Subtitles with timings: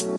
[0.00, 0.18] Oyun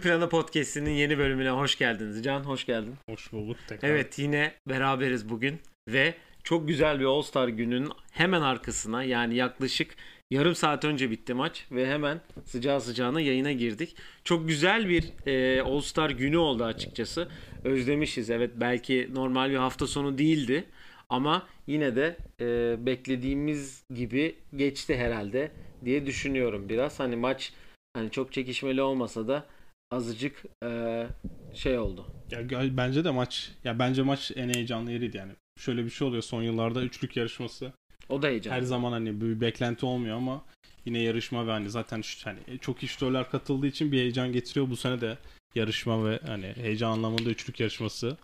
[0.00, 2.24] Planı Podcast'inin yeni bölümüne hoş geldiniz.
[2.24, 2.94] Can hoş geldin.
[3.08, 3.88] Hoş bulduk tekrar.
[3.88, 9.96] Evet yine beraberiz bugün ve çok güzel bir All Star gününün hemen arkasına yani yaklaşık
[10.30, 13.96] yarım saat önce bitti maç ve hemen sıcağı sıcağına yayına girdik.
[14.24, 17.28] Çok güzel bir e, All Star günü oldu açıkçası.
[17.64, 20.64] Özlemişiz evet belki normal bir hafta sonu değildi
[21.12, 25.52] ama yine de e, beklediğimiz gibi geçti herhalde
[25.84, 27.00] diye düşünüyorum biraz.
[27.00, 27.52] Hani maç
[27.94, 29.46] hani çok çekişmeli olmasa da
[29.90, 31.06] azıcık e,
[31.54, 32.06] şey oldu.
[32.30, 32.40] Ya,
[32.76, 35.32] bence de maç ya bence maç en heyecanlı yeriydi yani.
[35.60, 37.72] Şöyle bir şey oluyor son yıllarda üçlük yarışması.
[38.08, 38.56] O da heyecanlı.
[38.56, 40.44] Her zaman hani bir beklenti olmuyor ama
[40.84, 44.70] yine yarışma ve hani zaten şu, hani çok iştörler katıldığı için bir heyecan getiriyor.
[44.70, 45.18] Bu sene de
[45.54, 48.16] yarışma ve hani heyecan anlamında üçlük yarışması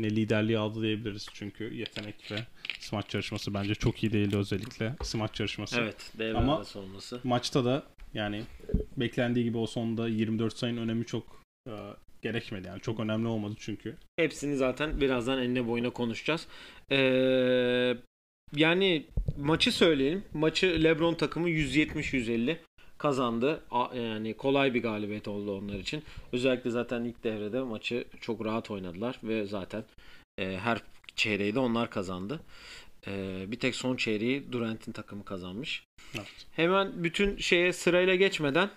[0.00, 2.36] yine liderliği aldı diyebiliriz çünkü yetenek ve
[2.80, 5.80] smaç yarışması bence çok iyi değildi özellikle smaç yarışması.
[5.80, 7.20] Evet, Ama- olması.
[7.24, 7.82] Maçta da
[8.14, 8.42] yani
[8.96, 11.72] beklendiği gibi o sonunda 24 sayının önemi çok e,
[12.22, 13.96] gerekmedi yani çok önemli olmadı çünkü.
[14.16, 16.46] Hepsini zaten birazdan enine boyuna konuşacağız.
[16.90, 17.96] Ee,
[18.56, 19.06] yani
[19.38, 20.24] maçı söyleyelim.
[20.32, 22.56] Maçı LeBron takımı 170-150
[23.00, 23.60] kazandı.
[23.94, 26.02] Yani kolay bir galibiyet oldu onlar için.
[26.32, 29.84] Özellikle zaten ilk devrede maçı çok rahat oynadılar ve zaten
[30.38, 30.82] e, her
[31.16, 32.40] çeyreği de onlar kazandı.
[33.06, 35.84] E, bir tek son çeyreği Durant'in takımı kazanmış.
[36.14, 36.46] Evet.
[36.52, 38.70] Hemen bütün şeye sırayla geçmeden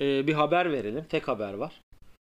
[0.00, 1.04] e, bir haber verelim.
[1.04, 1.80] Tek haber var.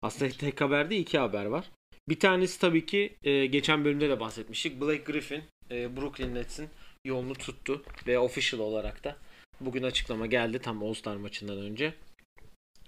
[0.03, 1.65] Aslında tek haber değil iki haber var.
[2.09, 4.81] Bir tanesi tabii ki e, geçen bölümde de bahsetmiştik.
[4.81, 6.69] Blake Griffin e, Brooklyn Nets'in
[7.05, 9.17] yolunu tuttu ve official olarak da
[9.61, 11.95] bugün açıklama geldi tam All-Star maçından önce.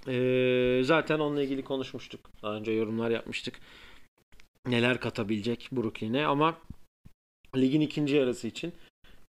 [0.08, 2.30] E, zaten onunla ilgili konuşmuştuk.
[2.42, 3.60] Daha önce yorumlar yapmıştık.
[4.66, 6.58] Neler katabilecek Brooklyn'e ama
[7.56, 8.72] ligin ikinci yarısı için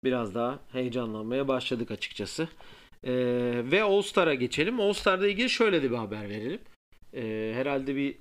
[0.05, 2.49] biraz daha heyecanlanmaya başladık açıkçası.
[3.05, 3.13] Ee,
[3.71, 4.81] ve All Star'a geçelim.
[4.81, 6.61] All Star'la ilgili şöyle de bir haber verelim.
[7.15, 8.17] Ee, herhalde bir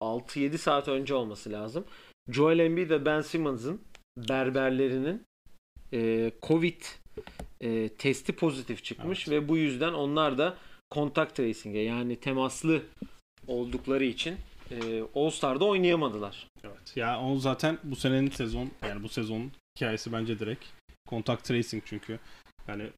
[0.00, 1.84] 6-7 saat önce olması lazım.
[2.30, 3.80] Joel Embiid ve Ben Simmons'ın
[4.28, 5.22] berberlerinin
[5.92, 6.82] e, Covid
[7.60, 10.56] e, testi pozitif çıkmış ve bu yüzden onlar da
[10.94, 12.82] contact tracing'e yani temaslı
[13.46, 14.36] oldukları için
[14.70, 16.46] e, All Star'da oynayamadılar.
[16.64, 16.96] Evet.
[16.96, 20.64] Ya o zaten bu senenin sezon yani bu sezonun hikayesi bence direkt
[21.08, 22.18] contact tracing çünkü
[22.68, 22.90] yani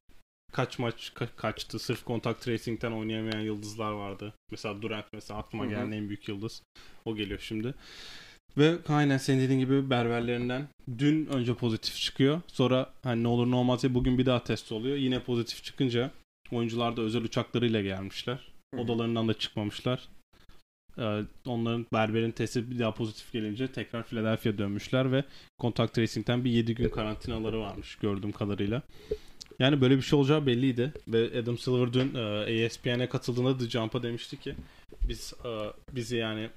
[0.51, 4.33] kaç maç ka- kaçtı sırf contact tracing'ten oynayamayan yıldızlar vardı.
[4.51, 6.63] Mesela Durant mesela aklıma gelen en büyük yıldız.
[7.05, 7.73] O geliyor şimdi.
[8.57, 10.67] Ve aynen senin dediğin gibi berberlerinden
[10.97, 12.41] dün önce pozitif çıkıyor.
[12.47, 14.97] Sonra hani ne olur ne olmaz diye bugün bir daha test oluyor.
[14.97, 16.11] Yine pozitif çıkınca
[16.51, 18.51] oyuncular da özel uçaklarıyla gelmişler.
[18.77, 20.09] Odalarından da çıkmamışlar.
[20.97, 25.23] Ee, onların berberin testi bir daha pozitif gelince tekrar Philadelphia dönmüşler ve
[25.59, 28.81] contact tracing'ten bir 7 gün karantinaları varmış gördüğüm kadarıyla.
[29.59, 34.03] Yani böyle bir şey olacağı belliydi ve Adam Silver dün e, ESPN'e katıldığında The Jump'a
[34.03, 34.55] demişti ki
[35.07, 35.49] biz e,
[35.95, 36.49] bizi yani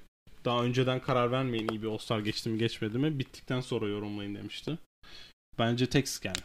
[0.45, 4.77] daha önceden karar vermeyin iyi bir All-Star geçti mi geçmedi mi bittikten sonra yorumlayın demişti.
[5.59, 6.37] Bence tek yani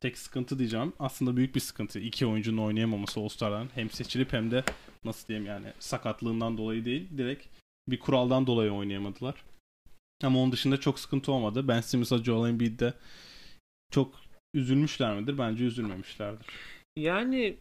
[0.00, 1.98] tek sıkıntı diyeceğim aslında büyük bir sıkıntı.
[1.98, 4.64] İki oyuncunun oynayamaması All-Star'dan hem seçilip hem de
[5.04, 7.46] nasıl diyeyim yani sakatlığından dolayı değil direkt
[7.88, 9.44] bir kuraldan dolayı oynayamadılar.
[10.24, 11.68] Ama onun dışında çok sıkıntı olmadı.
[11.68, 12.94] Ben Simmons'a Joel Embiid de
[13.90, 14.14] çok
[14.54, 15.38] üzülmüşler midir?
[15.38, 16.46] Bence üzülmemişlerdir.
[16.96, 17.56] Yani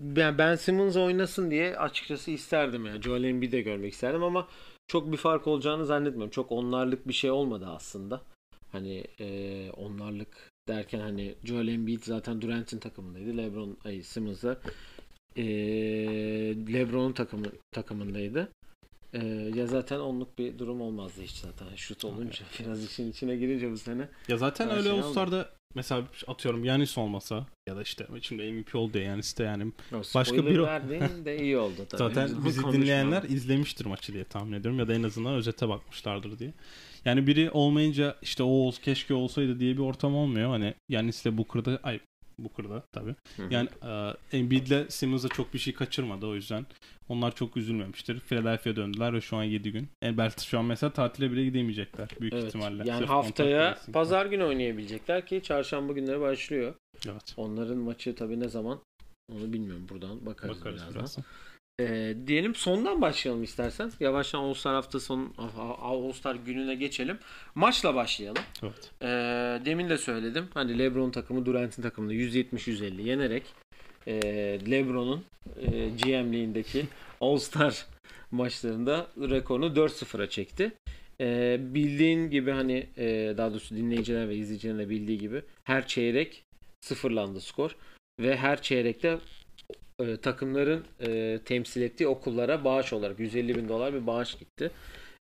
[0.00, 3.02] ben Ben Simmons oynasın diye açıkçası isterdim ya.
[3.02, 4.48] Joel Embiid'i de görmek isterdim ama
[4.88, 6.30] çok bir fark olacağını zannetmiyorum.
[6.30, 8.22] Çok onlarlık bir şey olmadı aslında.
[8.72, 13.36] Hani e, onlarlık derken hani Joel Embiid zaten Durant'in takımındaydı.
[13.36, 14.60] LeBron ay Simmons da
[15.36, 15.44] e,
[16.72, 18.48] LeBron'un takımı takımındaydı.
[19.14, 21.66] E, ya zaten onluk bir durum olmazdı hiç zaten.
[21.76, 24.08] Şut olunca biraz işin içine girince bu sene.
[24.28, 28.98] Ya zaten öyle şey All-Star'da mesela atıyorum Yanis olmasa ya da işte şimdi MVP oldu
[28.98, 31.98] ya Yanis de yani Başka Spoiler bir de iyi oldu tabii.
[31.98, 32.82] Zaten Biz bizi konuşmayalım.
[32.82, 36.52] dinleyenler izlemiştir maçı diye tahmin ediyorum ya da en azından özete bakmışlardır diye.
[37.04, 40.50] Yani biri olmayınca işte o keşke olsaydı diye bir ortam olmuyor.
[40.50, 42.00] Hani Yanis'le Booker'da ay
[42.38, 43.14] Booker'da tabii.
[43.50, 43.68] Yani
[44.32, 46.66] e, Embiid'le Simmons'a çok bir şey kaçırmadı o yüzden.
[47.08, 48.20] Onlar çok üzülmemiştir.
[48.20, 49.88] Philadelphia döndüler ve şu an 7 gün.
[50.02, 52.44] E, belki şu an mesela tatile bile gidemeyecekler büyük Evet.
[52.44, 52.82] ihtimalle.
[52.88, 56.74] Yani Sırf haftaya pazar günü oynayabilecekler ki çarşamba günleri başlıyor.
[57.08, 57.34] Evet.
[57.36, 58.80] Onların maçı tabii ne zaman
[59.32, 60.94] onu bilmiyorum buradan bakarız, Bakarız birazdan.
[60.94, 61.24] birazdan.
[61.80, 63.92] Ee, diyelim sondan başlayalım istersen.
[64.00, 65.32] Yavaştan All Star hafta sonu
[65.80, 67.18] All Star gününe geçelim.
[67.54, 68.42] Maçla başlayalım.
[68.62, 68.90] Evet.
[69.02, 69.06] Ee,
[69.64, 70.48] demin de söyledim.
[70.54, 73.42] Hani LeBron takımı Durant'in takımını 170-150 yenerek
[74.06, 74.12] e,
[74.70, 75.24] LeBron'un
[75.56, 76.86] e, GM'liğindeki
[77.20, 77.86] All Star
[78.30, 80.72] maçlarında rekorunu 4-0'a çekti.
[81.20, 86.42] e, bildiğin gibi hani e, daha doğrusu dinleyiciler ve izleyicilerin de bildiği gibi her çeyrek
[86.80, 87.76] sıfırlandı skor
[88.20, 89.18] ve her çeyrekte
[90.00, 94.70] e, takımların e, temsil ettiği okullara bağış olarak 150 bin dolar bir bağış gitti.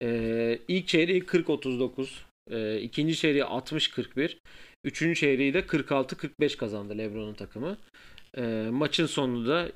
[0.03, 2.07] E, ilk çeyreği 40-39,
[2.51, 4.37] e, ikinci çeyreği 60-41,
[4.83, 7.77] üçüncü çeyreği de 46-45 kazandı LeBron'un takımı.
[8.37, 9.71] E, maçın sonunda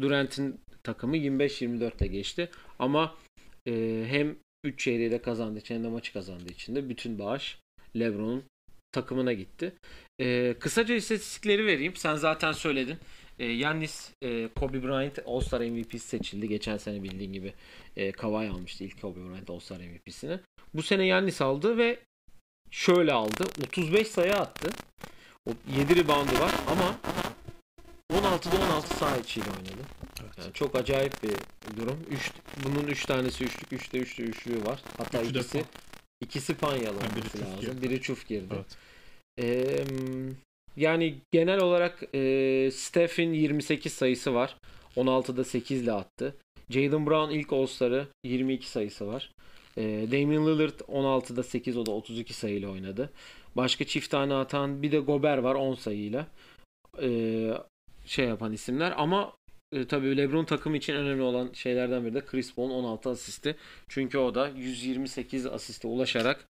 [0.00, 2.48] Durant'in takımı 25-24'te geçti.
[2.78, 3.14] Ama
[3.66, 7.58] e, hem 3 çeyreği de kazandığı için hem de maçı kazandığı için de bütün bağış
[7.96, 8.44] LeBron'un
[8.92, 9.72] takımına gitti.
[10.20, 11.96] E, kısaca istatistikleri vereyim.
[11.96, 12.96] Sen zaten söyledin.
[13.40, 16.48] E, Yannis e, Kobe Bryant All-Star MVP'si seçildi.
[16.48, 17.54] Geçen sene bildiğin gibi
[17.96, 20.40] e, Kawhi almıştı ilk Kobe Bryant All-Star MVP'sini.
[20.74, 21.98] Bu sene Yannis aldı ve
[22.70, 23.44] şöyle aldı.
[23.66, 24.70] 35 sayı attı.
[25.46, 26.96] O 7 reboundu var ama
[28.12, 29.82] 16'da 16 saha içiyle oynadı.
[30.22, 30.38] Evet.
[30.38, 31.30] Yani çok acayip bir
[31.76, 31.98] durum.
[32.10, 32.32] Üç,
[32.64, 34.80] bunun 3 tanesi üçlük, 3'te 3'te üçlüğü var.
[34.98, 35.66] Hatta Üçü ikisi fan.
[36.20, 37.60] ikisi panyalı Ha, biri lazım.
[37.60, 37.82] girdi.
[37.82, 38.54] Biri çuf girdi.
[38.54, 38.76] Evet.
[39.40, 39.84] Ee,
[40.76, 44.56] yani genel olarak e, Steph'in 28 sayısı var.
[44.96, 46.36] 16'da 8 ile attı.
[46.70, 49.30] Jalen Brown ilk All-Star'ı 22 sayısı var.
[49.76, 53.10] E, Damian Lillard 16'da 8 o da 32 sayıyla oynadı.
[53.56, 56.26] Başka çift tane atan bir de Gober var 10 sayıyla.
[57.02, 57.50] E,
[58.06, 59.32] şey yapan isimler ama
[59.72, 63.56] e, tabii LeBron takımı için önemli olan şeylerden biri de Chris Paul'un 16 asisti.
[63.88, 66.48] Çünkü o da 128 asiste ulaşarak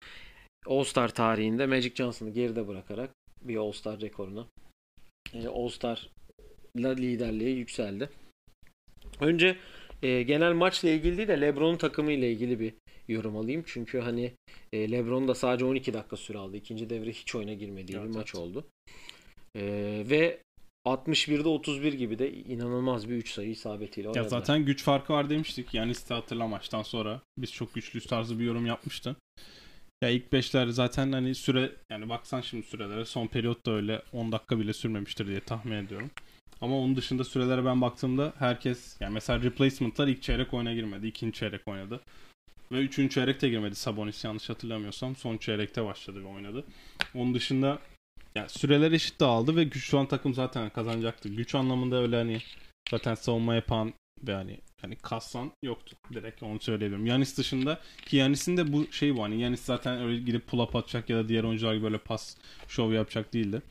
[0.65, 4.45] All-Star tarihinde Magic Johnson'ı geride bırakarak bir All-Star rekoruna
[5.33, 8.09] e, All-Star'la liderliğe yükseldi.
[9.19, 9.57] Önce
[10.03, 12.73] e, genel maçla ilgili değil de LeBron'un takımı ile ilgili bir
[13.07, 13.63] yorum alayım.
[13.67, 14.31] Çünkü hani
[14.73, 16.57] e, LeBron da sadece 12 dakika süre aldı.
[16.57, 18.45] İkinci devre hiç oyuna girmediği Evet, bir maç evet.
[18.45, 18.65] oldu.
[19.55, 19.61] E,
[20.09, 20.39] ve
[20.85, 24.29] 61'de 31 gibi de inanılmaz bir 3 sayı isabetiyle Ya oynadılar.
[24.39, 25.73] zaten güç farkı var demiştik.
[25.73, 29.15] Yani işte hatırla maçtan sonra biz çok güçlü tarzı bir yorum yapmıştı.
[30.01, 34.31] Ya ilk beşler zaten hani süre yani baksan şimdi sürelere son periyot da öyle 10
[34.31, 36.11] dakika bile sürmemiştir diye tahmin ediyorum.
[36.61, 41.07] Ama onun dışında sürelere ben baktığımda herkes yani mesela replacement'lar ilk çeyrek oyuna girmedi.
[41.07, 42.01] ikinci çeyrek oynadı.
[42.71, 45.15] Ve üçüncü çeyrekte girmedi Sabonis yanlış hatırlamıyorsam.
[45.15, 46.63] Son çeyrekte başladı ve oynadı.
[47.15, 47.79] Onun dışında
[48.35, 51.29] yani süreler eşit dağıldı ve güçlü olan takım zaten kazanacaktı.
[51.29, 52.41] Güç anlamında öyle hani
[52.91, 53.93] zaten savunma yapan
[54.27, 55.95] ve hani hani kassan yoktu.
[56.13, 57.05] Direkt onu söyleyebilirim.
[57.05, 60.75] Yanis dışında ki Yanis'in de bu şey bu hani Yanis zaten öyle gidip pull up
[60.75, 62.37] atacak ya da diğer oyuncular gibi böyle pas
[62.67, 63.61] şov yapacak değildi.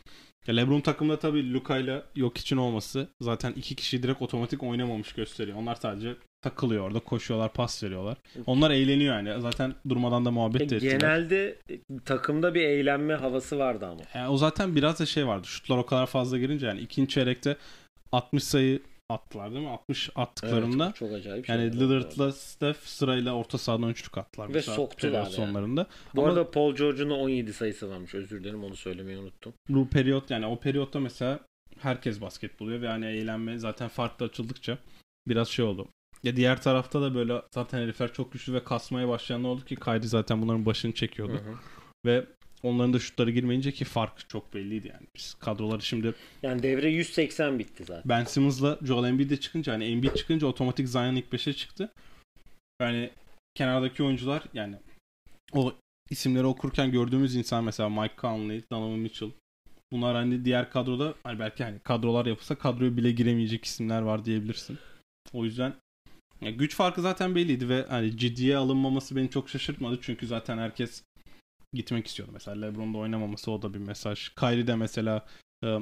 [0.46, 5.12] Ya LeBron takımda tabii Luka ile yok için olması zaten iki kişi direkt otomatik oynamamış
[5.12, 5.58] gösteriyor.
[5.58, 8.16] Onlar sadece takılıyor orada koşuyorlar pas veriyorlar.
[8.46, 9.40] Onlar eğleniyor yani.
[9.40, 11.00] Zaten durmadan da muhabbet de ettiler.
[11.00, 14.00] Genelde e, takımda bir eğlenme havası vardı ama.
[14.14, 15.46] Yani o zaten biraz da şey vardı.
[15.46, 17.56] Şutlar o kadar fazla girince yani ikinci çeyrekte
[18.12, 18.80] 60 sayı
[19.10, 19.70] attılar değil mi?
[19.70, 21.80] 60 attıklarında Evet, çok acayip yani.
[21.80, 24.54] Lillard'la Steph sırayla orta sahadan üçlük attılar.
[24.54, 25.32] Ve soktular yani.
[25.32, 25.86] sonlarında.
[26.14, 28.14] Bu Ama arada Paul George'un da 17 sayısı varmış.
[28.14, 29.52] Özür dilerim onu söylemeyi unuttum.
[29.68, 31.40] bu periyot yani o periyotta mesela
[31.78, 34.78] herkes basket buluyor ve yani eğlenme zaten farklı açıldıkça
[35.28, 35.88] biraz şey oldu.
[36.22, 40.08] Ya diğer tarafta da böyle zaten herifler çok güçlü ve kasmaya başlayanlar oldu ki Kyrie
[40.08, 41.32] zaten bunların başını çekiyordu.
[41.32, 41.54] Hı hı.
[42.06, 42.26] Ve
[42.62, 45.06] onların da şutları girmeyince ki fark çok belliydi yani.
[45.16, 48.02] Biz kadroları şimdi Yani devre 180 bitti zaten.
[48.04, 51.92] Ben Simmons'la Joel Embiid de çıkınca hani Embiid çıkınca otomatik Zion ilk 5'e çıktı.
[52.80, 53.10] Yani
[53.54, 54.76] kenardaki oyuncular yani
[55.52, 55.74] o
[56.10, 59.30] isimleri okurken gördüğümüz insan mesela Mike Conley, Donovan Mitchell
[59.92, 64.78] bunlar hani diğer kadroda hani belki hani kadrolar yapılsa kadroya bile giremeyecek isimler var diyebilirsin.
[65.32, 65.74] O yüzden
[66.40, 71.02] ya güç farkı zaten belliydi ve hani ciddiye alınmaması beni çok şaşırtmadı çünkü zaten herkes
[71.72, 72.32] gitmek istiyordu.
[72.34, 74.28] Mesela LeBron'da oynamaması o da bir mesaj.
[74.28, 75.26] Kyrie de mesela
[75.64, 75.78] e,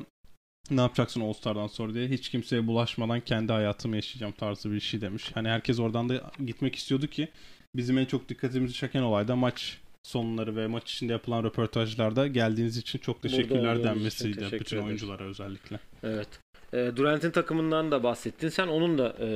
[0.71, 5.01] ne yapacaksın All Star'dan sonra diye hiç kimseye bulaşmadan kendi hayatımı yaşayacağım tarzı bir şey
[5.01, 5.31] demiş.
[5.35, 7.29] Hani herkes oradan da gitmek istiyordu ki
[7.77, 12.77] bizim en çok dikkatimizi çeken olay da maç sonları ve maç içinde yapılan röportajlarda geldiğiniz
[12.77, 15.81] için çok teşekkürler denmesiydi teşekkür bütün oyunculara özellikle.
[16.03, 16.29] Evet.
[16.73, 18.49] E, Durant'in takımından da bahsettin.
[18.49, 19.29] Sen onun da e,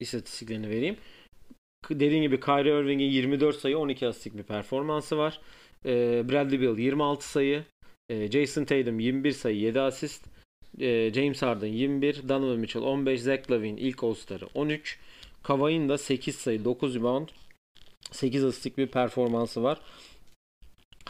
[0.00, 0.96] istatistiklerini vereyim.
[1.90, 5.40] Dediğin gibi Kyrie Irving'in 24 sayı 12 asistlik bir performansı var.
[5.86, 7.64] E, Bradley Beal 26 sayı.
[8.08, 10.26] E, Jason Tatum 21 sayı 7 asist.
[10.80, 12.28] E, James Harden 21.
[12.28, 13.20] Donovan Mitchell 15.
[13.20, 14.98] Zach Lavine ilk All-Star'ı 13.
[15.42, 17.28] Kawhi'nin da 8 sayı 9 rebound
[18.12, 19.80] 8 asistlik bir performansı var.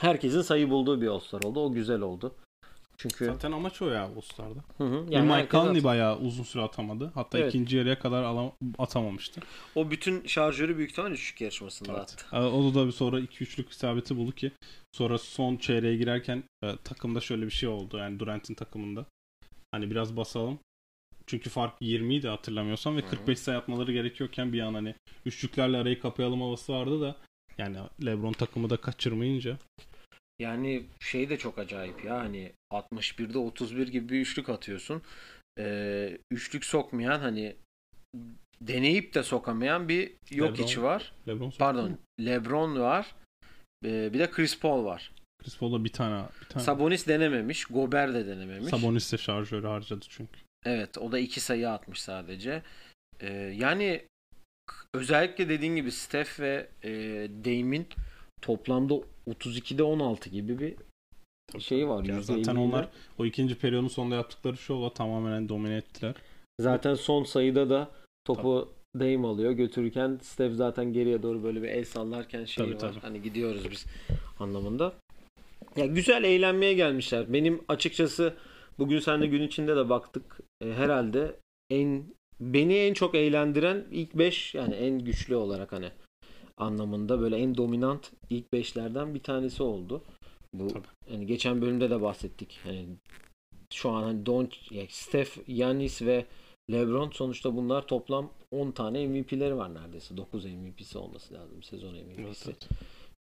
[0.00, 1.60] Herkesin sayı bulduğu bir All-Star oldu.
[1.60, 2.34] O güzel oldu.
[2.96, 4.58] Çünkü Zaten amaç o ya All Star'da.
[4.78, 5.06] Hı hı.
[5.10, 7.10] Yani Mike Conley bayağı uzun süre atamadı.
[7.14, 7.48] Hatta Evet.
[7.54, 9.40] ikinci yarıya kadar alam- atamamıştı.
[9.74, 12.00] O bütün şarjörü büyük ihtimalle üçlük yarışmasında Evet.
[12.32, 12.38] attı.
[12.38, 14.52] O da bir sonra 2-3'lük isabeti buldu ki
[14.92, 17.96] sonra son çeyreğe girerken e, takımda şöyle bir şey oldu.
[17.98, 19.06] Yani Durant'in takımında.
[19.72, 20.58] Hani biraz basalım.
[21.26, 23.10] Çünkü fark 20 idi hatırlamıyorsam ve Hı hı.
[23.10, 24.94] 45 sayı atmaları gerekiyorken bir an hani
[25.26, 27.16] üçlüklerle arayı kapayalım havası vardı da
[27.58, 29.58] Yani LeBron takımı da kaçırmayınca.
[30.38, 35.02] Yani şey de çok acayip ya hani 61'de 31 gibi bir üçlük atıyorsun.
[35.58, 37.56] Ee, üçlük sokmayan hani
[38.60, 40.64] deneyip de sokamayan bir yok LeBron.
[40.64, 41.12] içi var.
[41.28, 41.90] LeBron Pardon.
[41.90, 41.98] mu?
[42.20, 43.14] LeBron var.
[43.84, 45.12] Ee, bir de Chris Paul var.
[45.42, 46.64] Chris Paul'da bir tane bir tane.
[46.64, 47.64] Sabonis denememiş.
[47.64, 48.70] Gober de denememiş.
[48.70, 50.40] Sabonis de şarjörü harcadı çünkü.
[50.66, 52.62] Evet o da iki sayı atmış sadece.
[53.20, 54.02] Ee, yani
[54.94, 56.90] özellikle dediğin gibi Steph ve e,
[57.44, 57.86] Dame'in
[58.42, 58.94] toplamda
[59.30, 60.74] 32'de 16 gibi bir
[61.60, 62.04] şeyi var.
[62.04, 62.22] Ya %50'inde.
[62.22, 62.88] zaten onlar
[63.18, 66.14] o ikinci periyodun sonunda yaptıkları şovla tamamen domine ettiler.
[66.60, 67.90] Zaten son sayıda da
[68.24, 72.80] topu Dame alıyor götürürken Steph zaten geriye doğru böyle bir el sallarken şey Tabii, var.
[72.80, 73.00] tabii.
[73.00, 73.86] Hani gidiyoruz biz
[74.40, 74.92] anlamında.
[75.76, 77.32] Ya güzel eğlenmeye gelmişler.
[77.32, 78.34] Benim açıkçası
[78.78, 80.40] bugün seninle gün içinde de baktık.
[80.60, 81.36] E, herhalde
[81.70, 82.04] en
[82.40, 85.90] beni en çok eğlendiren ilk 5 yani en güçlü olarak hani
[86.56, 90.02] anlamında böyle en dominant ilk 5'lerden bir tanesi oldu.
[90.52, 90.86] Bu Tabii.
[91.08, 92.58] hani geçen bölümde de bahsettik.
[92.62, 92.86] Hani
[93.72, 96.26] şu an hani Don ya Steph, Yanis ve
[96.72, 100.16] LeBron sonuçta bunlar toplam 10 tane MVP'leri var neredeyse.
[100.16, 102.50] 9 MVP'si olması lazım sezon MVP'si.
[102.50, 102.68] Evet,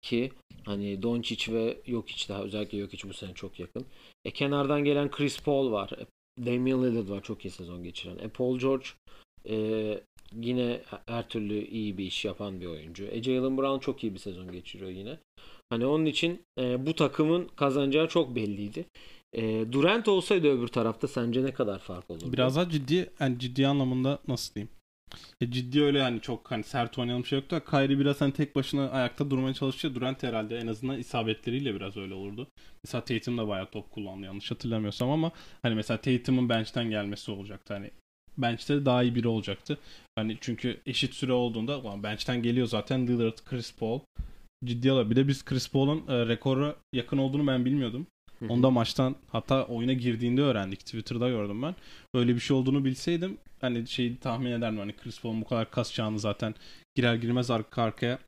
[0.01, 0.31] Ki
[0.65, 3.85] hani Doncic ve Jokic daha özellikle Jokic bu sene çok yakın.
[4.25, 5.91] E kenardan gelen Chris Paul var.
[5.91, 6.05] E,
[6.45, 8.17] Damian Lillard var çok iyi sezon geçiren.
[8.17, 8.85] E Paul George
[9.49, 9.55] e,
[10.35, 13.05] yine her türlü iyi bir iş yapan bir oyuncu.
[13.05, 15.17] E Jalen Brown çok iyi bir sezon geçiriyor yine.
[15.69, 18.85] Hani onun için e, bu takımın kazanacağı çok belliydi.
[19.33, 22.33] E, Durant olsaydı öbür tarafta sence ne kadar fark olurdu?
[22.33, 24.69] Biraz daha ciddi yani ciddi anlamında nasıl diyeyim?
[25.41, 27.61] Ya ciddi öyle yani çok hani sert oynayalım şey yoktu.
[27.69, 29.95] Kyrie biraz hani tek başına ayakta durmaya çalışıyor.
[29.95, 32.47] Durant herhalde en azından isabetleriyle biraz öyle olurdu.
[32.83, 35.31] Mesela Tatum da bayağı top kullandı yanlış hatırlamıyorsam ama
[35.61, 37.73] hani mesela Tatum'un bench'ten gelmesi olacaktı.
[37.73, 37.91] Hani
[38.41, 39.77] bench'te de daha iyi biri olacaktı.
[40.15, 43.99] Hani çünkü eşit süre olduğunda ulan bench'ten geliyor zaten Lillard, Chris Paul
[44.65, 45.09] ciddi alıyor.
[45.09, 48.07] Bir de biz Chris Paul'un e, rekora yakın olduğunu ben bilmiyordum.
[48.49, 50.79] Onu da maçtan hatta oyuna girdiğinde öğrendik.
[50.79, 51.75] Twitter'da gördüm ben.
[52.13, 54.79] Öyle bir şey olduğunu bilseydim hani şeyi tahmin ederdim.
[54.79, 56.55] Hani Chris Paul'un bu kadar kasacağını zaten
[56.95, 58.19] girer girmez arka arkaya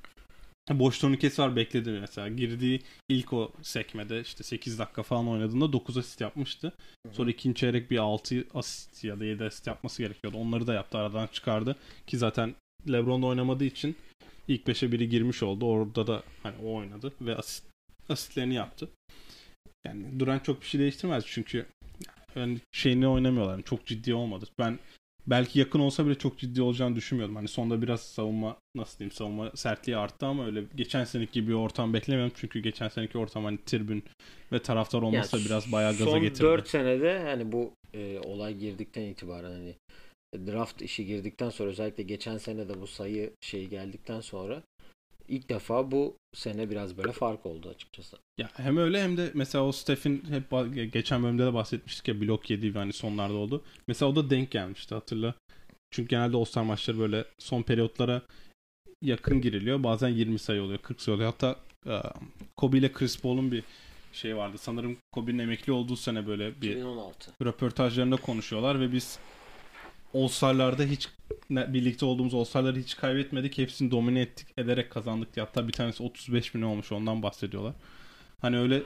[0.69, 2.27] boş turnikesi var bekledi mesela.
[2.27, 6.73] Girdiği ilk o sekmede işte 8 dakika falan oynadığında 9 asist yapmıştı.
[7.11, 10.37] Sonra ikinci çeyrek bir 6 asist ya da 7 asist yapması gerekiyordu.
[10.37, 11.75] Onları da yaptı aradan çıkardı.
[12.07, 12.55] Ki zaten
[12.91, 13.95] LeBron da oynamadığı için
[14.47, 15.65] ilk 5'e biri girmiş oldu.
[15.65, 17.65] Orada da hani o oynadı ve asist,
[18.09, 18.89] asistlerini yaptı.
[19.85, 21.65] Yani Durant çok bir şey değiştirmez çünkü
[22.35, 23.53] yani şeyini oynamıyorlar.
[23.53, 24.45] Yani çok ciddi olmadı.
[24.59, 24.79] Ben
[25.27, 27.35] belki yakın olsa bile çok ciddi olacağını düşünmüyordum.
[27.35, 31.93] Hani sonda biraz savunma nasıl diyeyim savunma sertliği arttı ama öyle geçen seneki gibi ortam
[31.93, 32.33] beklemiyorum.
[32.35, 34.03] Çünkü geçen seneki ortam hani tribün
[34.51, 36.41] ve taraftar olmasa Yani biraz bayağı gaza son getirdi.
[36.43, 39.75] 4 senede hani bu e, olay girdikten itibaren hani
[40.47, 44.63] draft işi girdikten sonra özellikle geçen sene de bu sayı şeyi geldikten sonra
[45.31, 48.17] ilk defa bu sene biraz böyle fark oldu açıkçası.
[48.37, 50.51] Ya hem öyle hem de mesela o Steph'in hep
[50.93, 53.63] geçen bölümde de bahsetmiştik ya blok yedi hani sonlarda oldu.
[53.87, 55.33] Mesela o da denk gelmişti hatırla.
[55.91, 58.21] Çünkü genelde All-Star maçları böyle son periyotlara
[59.01, 59.83] yakın giriliyor.
[59.83, 61.31] Bazen 20 sayı oluyor, 40 sayı oluyor.
[61.31, 61.59] Hatta
[62.57, 63.63] Kobe ile Chris Paul'un bir
[64.13, 64.57] şey vardı.
[64.57, 67.31] Sanırım Kobe'nin emekli olduğu sene böyle bir 2016.
[67.45, 69.19] röportajlarında konuşuyorlar ve biz
[70.13, 71.09] All-Star'larda hiç
[71.49, 73.57] birlikte olduğumuz All-Star'ları hiç kaybetmedik.
[73.57, 75.37] Hepsini domine ettik, ederek kazandık.
[75.37, 77.73] Hatta bir tanesi 35 bin olmuş ondan bahsediyorlar.
[78.41, 78.83] Hani öyle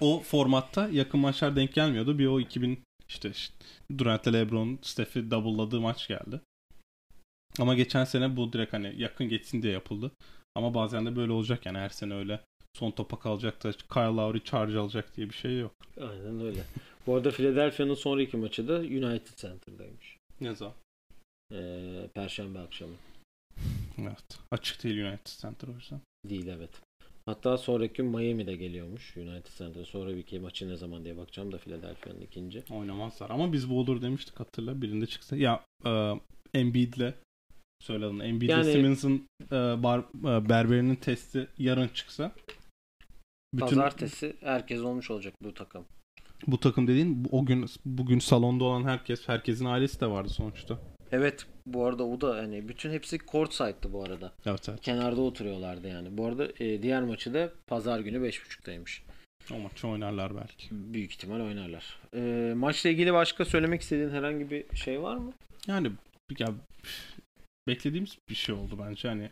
[0.00, 2.18] o formatta yakın maçlar denk gelmiyordu.
[2.18, 3.54] Bir o 2000 işte, işte
[3.98, 6.40] Durant'le LeBron Steph'i double'ladığı maç geldi.
[7.58, 10.10] Ama geçen sene bu direkt hani yakın geçsin diye yapıldı.
[10.54, 12.40] Ama bazen de böyle olacak yani her sene öyle
[12.74, 15.74] son topa kalacak da Kyle Lowry charge alacak diye bir şey yok.
[16.00, 16.60] Aynen öyle.
[17.06, 20.16] Bu arada Philadelphia'nın sonraki maçı da United Center'daymış.
[20.42, 20.74] Ne zaman?
[21.52, 22.94] Ee, Perşembe akşamı.
[23.98, 24.38] Evet.
[24.50, 26.00] Açık değil United Center o yüzden.
[26.28, 26.70] Değil evet.
[27.26, 29.84] Hatta sonraki gün Miami'de geliyormuş United Center.
[29.84, 32.62] Sonra bir maçı ne zaman diye bakacağım da Philadelphia'nın ikinci.
[32.70, 33.30] Oynamazlar.
[33.30, 34.82] Ama biz bu olur demiştik hatırla.
[34.82, 35.36] Birinde çıksa.
[35.36, 36.12] Ya e,
[36.54, 37.14] Embiid'le
[37.80, 38.20] söyledim.
[38.20, 42.32] Embiid'le Yani- Simmons'ın e, bar, e, berberinin testi yarın çıksa
[43.54, 45.84] bütün Pazartesi herkes olmuş olacak bu takım.
[46.46, 50.78] Bu takım dediğin o gün bugün salonda olan herkes herkesin ailesi de vardı sonuçta.
[51.12, 54.32] Evet bu arada o da hani bütün hepsi courtside'dı bu arada.
[54.46, 54.80] Evet evet.
[54.80, 56.18] Kenarda oturuyorlardı yani.
[56.18, 59.02] Bu arada e, diğer maçı da pazar günü 5.30'daymış.
[59.52, 60.68] O maçı oynarlar belki.
[60.70, 62.00] Büyük ihtimal oynarlar.
[62.14, 65.32] E, maçla ilgili başka söylemek istediğin herhangi bir şey var mı?
[65.66, 65.92] Yani
[66.38, 66.48] ya,
[67.66, 69.08] beklediğimiz bir şey oldu bence.
[69.08, 69.30] Hani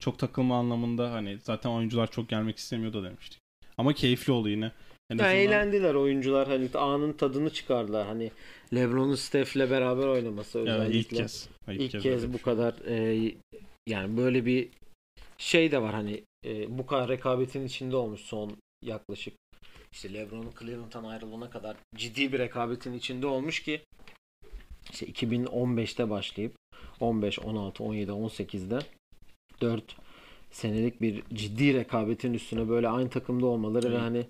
[0.00, 3.40] çok takılma anlamında hani zaten oyuncular çok gelmek istemiyor da demiştik.
[3.78, 4.72] Ama keyifli oldu yine.
[5.10, 8.06] En Ya azından- eğlendiler oyuncular hani anın tadını çıkardılar.
[8.06, 8.30] Hani
[8.74, 10.98] LeBron'un Steph'le beraber oynaması özellikle.
[10.98, 11.48] ilk kez.
[11.68, 12.42] İlk öyle kez bir bu şey.
[12.44, 13.32] kadar e,
[13.86, 14.68] yani böyle bir
[15.38, 18.52] şey de var hani e, bu kadar rekabetin içinde olmuş son
[18.84, 19.34] yaklaşık
[19.92, 23.80] işte LeBron'un Cleveland'dan ayrılana kadar ciddi bir rekabetin içinde olmuş ki
[24.92, 26.52] işte 2015'te başlayıp
[27.00, 28.78] 15, 16, 17, 18'de
[29.60, 29.96] 4
[30.50, 34.00] senelik bir ciddi rekabetin üstüne böyle aynı takımda olmaları ve Evet.
[34.02, 34.26] hani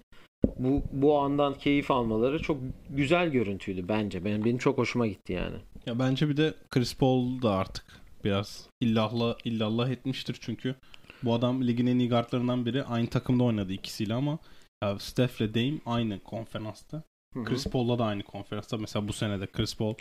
[0.58, 2.58] bu bu andan keyif almaları çok
[2.90, 4.24] güzel görüntüydü bence.
[4.24, 5.56] Benim benim çok hoşuma gitti yani.
[5.86, 7.84] Ya bence bir de Chris Paul da artık
[8.24, 10.74] biraz illallah illallah etmiştir çünkü
[11.22, 12.84] bu adam ligin en iyi guardlarından biri.
[12.84, 14.38] Aynı takımda oynadı ikisiyle ama
[14.82, 17.02] ya Steph'le Dame aynı konferansta.
[17.34, 17.44] Hı hı.
[17.44, 18.76] Chris Paul'la da aynı konferansta.
[18.76, 19.94] Mesela bu sene de Chris Paul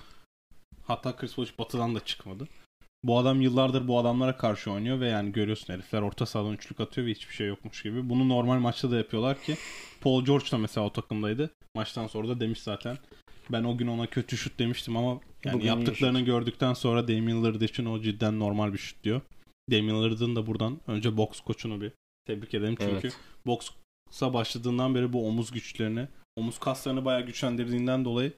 [0.84, 2.48] hatta Chris Paul hiç batıdan da çıkmadı.
[3.04, 7.08] Bu adam yıllardır bu adamlara karşı oynuyor ve yani görüyorsun herifler orta sahadan üçlük atıyor
[7.08, 8.10] ve hiçbir şey yokmuş gibi.
[8.10, 9.58] Bunu normal maçta da yapıyorlar ki
[10.02, 11.50] Paul George da mesela o takımdaydı.
[11.76, 12.98] Maçtan sonra da demiş zaten.
[13.52, 16.26] Ben o gün ona kötü şut demiştim ama yani Bugün yaptıklarını şut.
[16.28, 19.22] gördükten sonra Damian Lillard için o cidden normal bir şut diyor.
[19.72, 21.92] Damian Lillard'ın da buradan önce boks koçunu bir
[22.26, 23.18] tebrik edelim çünkü Evet.
[23.46, 28.34] boksa başladığından beri bu omuz güçlerini, omuz kaslarını bayağı güçlendirdiğinden dolayı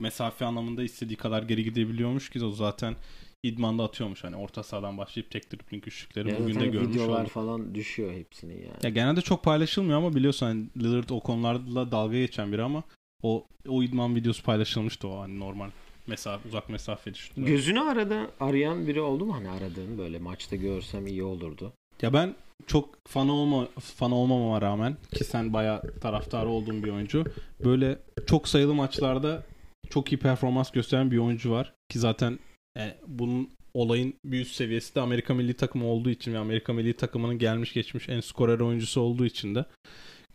[0.00, 2.96] mesafe anlamında istediği kadar geri gidebiliyormuş ki o zaten
[3.46, 7.20] idmanda atıyormuş hani orta sahadan başlayıp tek dribbling üçlükleri Ya bugün de zaten görmüş videolar
[7.20, 7.30] olduk.
[7.32, 8.76] falan düşüyor hepsinin yani.
[8.82, 12.82] Ya genelde çok paylaşılmıyor ama biliyorsun hani Lillard o konularla dalga geçen biri ama
[13.22, 15.70] o o idman videosu paylaşılmıştı o hani normal
[16.06, 17.46] mesafe uzak mesafe şutları.
[17.46, 21.72] Gözünü arada arayan biri oldu mu hani aradığın böyle maçta görsem iyi olurdu.
[22.02, 22.34] Ya ben
[22.66, 27.24] çok fan olma fan olmamama rağmen ki sen bayağı taraftarı olduğun bir oyuncu.
[27.64, 29.42] Böyle çok sayılı maçlarda
[29.90, 32.38] çok iyi performans gösteren bir oyuncu var ki zaten
[32.78, 36.92] e, bunun olayın bir üst seviyesi de Amerika milli takımı olduğu için ve Amerika milli
[36.96, 39.64] takımının gelmiş geçmiş en skorer oyuncusu olduğu için de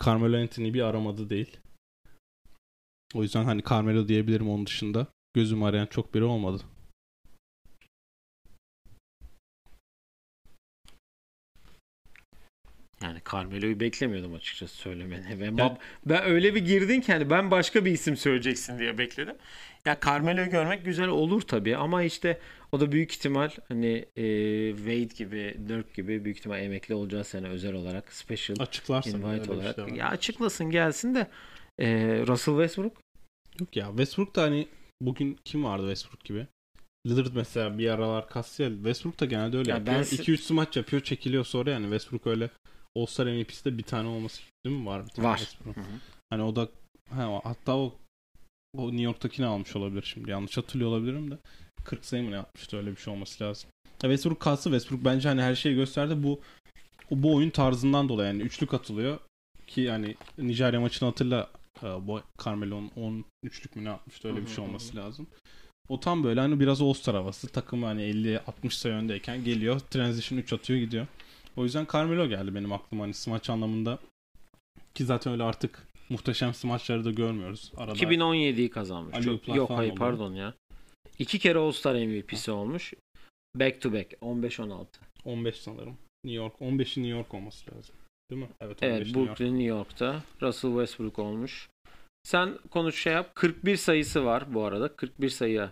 [0.05, 1.57] Carmelo Anthony bir aramadı değil.
[3.13, 5.07] O yüzden hani Carmelo diyebilirim onun dışında.
[5.33, 6.63] Gözüm arayan çok biri olmadı.
[13.01, 15.39] Yani Carmelo'yu beklemiyordum açıkçası söylemeni.
[15.39, 18.97] Ve Ya- bab- ben öyle bir girdin ki hani ben başka bir isim söyleyeceksin diye
[18.97, 19.35] bekledim.
[19.85, 22.39] Ya Carmelo'yu görmek güzel olur tabii ama işte
[22.71, 24.23] o da büyük ihtimal hani e,
[24.75, 29.21] Wade gibi, Dirk gibi büyük ihtimal emekli olacağı sene özel olarak special Açıklarsın.
[29.21, 29.75] invite bir olarak.
[29.75, 29.89] şey var.
[29.89, 31.27] ya açıklasın gelsin de
[31.79, 31.87] e,
[32.27, 32.97] Russell Westbrook
[33.59, 34.67] Yok ya Westbrook da hani
[35.01, 36.47] bugün kim vardı Westbrook gibi?
[37.07, 38.69] Lillard mesela bir aralar kastı ya.
[38.69, 39.97] Westbrook da genelde öyle Ya yapıyor.
[39.97, 42.49] ben si- 2-3 maç yapıyor çekiliyor sonra yani Westbrook öyle
[42.95, 45.03] All-Star MVP'si de bir tane olması değil mi var?
[45.05, 45.37] Bir tane Var.
[45.37, 45.75] Westbrook.
[46.29, 46.69] Hani o da
[47.09, 47.95] ha, hatta o
[48.77, 50.31] o New York'takini almış olabilir şimdi.
[50.31, 51.37] Yanlış hatırlıyor olabilirim de.
[51.83, 53.69] 40 sayı mı ne atmıştı öyle bir şey olması lazım.
[53.85, 56.23] Ya Westbrook kalsı Westbrook bence hani her şeyi gösterdi.
[56.23, 56.41] Bu
[57.11, 59.19] o- bu oyun tarzından dolayı yani üçlük atılıyor
[59.67, 61.49] ki yani Nijerya maçını hatırla
[61.83, 65.27] e, bu Carmelo'nun 10 üçlük mü ne atmıştı öyle bir şey olması lazım.
[65.89, 67.47] O tam böyle hani biraz All-Star havası.
[67.47, 69.79] Takım hani 50-60 sayı öndeyken geliyor.
[69.79, 71.07] Transition 3 atıyor gidiyor.
[71.57, 73.99] O yüzden Carmelo geldi benim aklıma hani smaç anlamında.
[74.95, 77.71] Ki zaten öyle artık muhteşem smaçları da görmüyoruz.
[77.77, 79.25] Arada 2017'yi kazanmış.
[79.25, 79.99] Çok- yok hayır oldu.
[79.99, 80.53] pardon ya.
[81.19, 82.93] İki kere All-Star MVP'si olmuş.
[83.55, 84.85] Back to back 15-16.
[85.25, 85.97] 15 sanırım.
[86.23, 86.61] New York.
[86.61, 87.95] 15'i New York olması lazım.
[88.31, 88.49] Değil mi?
[88.61, 89.29] Evet 15 Evet New York.
[89.29, 91.69] Brooklyn New York'ta Russell Westbrook olmuş.
[92.23, 93.35] Sen konuş şey yap.
[93.35, 94.95] 41 sayısı var bu arada.
[94.95, 95.69] 41 sayı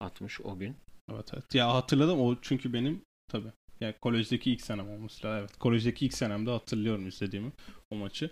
[0.00, 0.76] atmış o gün.
[1.12, 1.54] Evet evet.
[1.54, 3.46] Ya hatırladım o çünkü benim tabi.
[3.80, 5.08] Yani kolejdeki ilk senem lazım.
[5.24, 5.56] Evet.
[5.58, 7.52] Kolejdeki ilk senemde hatırlıyorum izlediğimi
[7.90, 8.30] o maçı.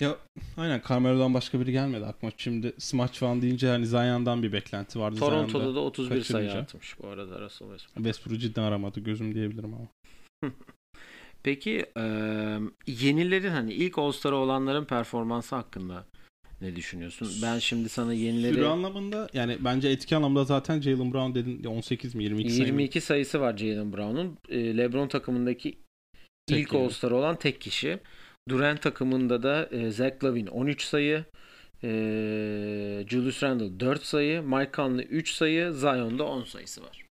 [0.00, 0.16] Ya
[0.56, 2.32] aynen Carmelo'dan başka biri gelmedi aklıma.
[2.36, 5.16] Şimdi smaç falan deyince hani Zion'dan bir beklenti vardı.
[5.18, 6.60] Toronto'da Zion'da da 31 sayı kaçırınca.
[6.60, 7.96] atmış bu arada Russell Westbrook.
[7.96, 9.88] Westbrook'u cidden aramadı gözüm diyebilirim ama.
[11.42, 12.02] Peki e,
[12.86, 16.06] yenilerin hani ilk All-Star'ı olanların performansı hakkında
[16.60, 17.28] ne düşünüyorsun?
[17.42, 22.14] Ben şimdi sana yenileri Süre anlamında yani bence etki anlamda zaten Jalen Brown dedin 18
[22.14, 22.66] mi 22 sayı mı?
[22.66, 24.38] 22 sayısı var Jalen Brown'un.
[24.50, 25.78] LeBron takımındaki
[26.46, 26.84] Tek ilk yani.
[26.84, 27.98] All-Star olan tek kişi.
[28.48, 31.24] Durant takımında da e, Zach Lavine 13 sayı,
[31.82, 31.88] e,
[33.08, 37.06] Julius Randle 4 sayı, Mike Conley 3 sayı, Zion'da 10 sayısı var.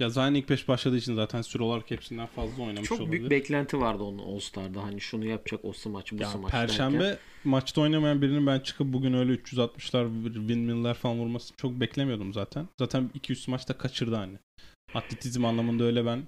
[0.00, 3.18] Ya Zion ilk 5 başladığı için zaten süre olarak hepsinden fazla oynamış Çok olabilir.
[3.18, 4.82] büyük beklenti vardı onun All-Star'da.
[4.82, 7.18] Hani şunu yapacak o smaç bu Ya smaç Perşembe derken.
[7.44, 12.68] maçta oynamayan birinin ben çıkıp bugün öyle 360'lar windmill'ler falan vurması çok beklemiyordum zaten.
[12.78, 14.38] Zaten 2-3 maçta kaçırdı hani.
[14.94, 16.22] Atletizm anlamında öyle ben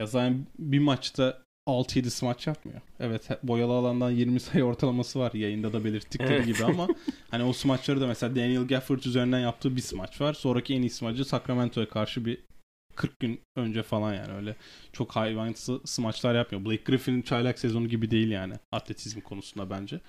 [0.00, 2.80] ya zaten bir maçta 6-7 smaç yapmıyor.
[3.00, 6.46] Evet boyalı alandan 20 sayı ortalaması var yayında da belirttikleri Evet.
[6.46, 6.88] gibi ama
[7.30, 10.32] hani o smaçları da mesela Daniel Gafford üzerinden yaptığı bir smaç var.
[10.34, 12.38] Sonraki en iyi smacı Sacramento'ya karşı bir
[12.96, 14.56] 40 gün önce falan yani öyle
[14.92, 16.64] çok hayvansı smaçlar yapmıyor.
[16.64, 20.00] Blake Griffin'in çaylak sezonu gibi değil yani atletizm konusunda bence.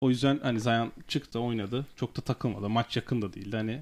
[0.00, 1.86] O yüzden hani Zion çıktı oynadı.
[1.96, 2.68] Çok da takılmadı.
[2.68, 3.56] Maç yakın da değildi.
[3.56, 3.80] Hani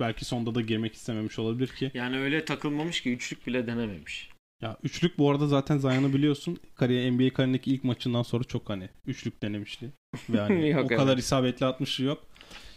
[0.00, 1.90] belki sonda da girmek istememiş olabilir ki.
[1.94, 4.30] Yani öyle takılmamış ki üçlük bile denememiş.
[4.62, 6.58] Ya üçlük bu arada zaten Zion'ı biliyorsun.
[6.74, 9.92] Kariyer NBA kariyerindeki ilk maçından sonra çok hani üçlük denemişti.
[10.30, 10.98] Ve hani Yok, o evet.
[10.98, 12.26] kadar isabetli atmışı yok.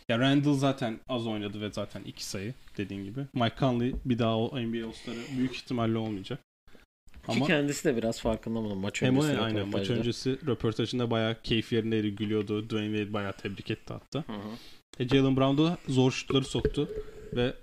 [0.09, 3.25] Ya Randall zaten az oynadı ve zaten iki sayı dediğin gibi.
[3.33, 6.39] Mike Conley bir daha o NBA All-Star'ı büyük ihtimalle olmayacak.
[7.29, 9.39] Ki Ama kendisi de biraz farkında bunun maç hem öncesi.
[9.39, 12.65] aynen maç öncesi röportajında bayağı keyif yerindeydi, gülüyordu.
[12.69, 14.19] Dwayne Wade bayağı tebrik etti hatta.
[14.19, 14.49] Hı hı.
[14.99, 16.89] E, Jalen Brown da zor şutları soktu
[17.35, 17.53] ve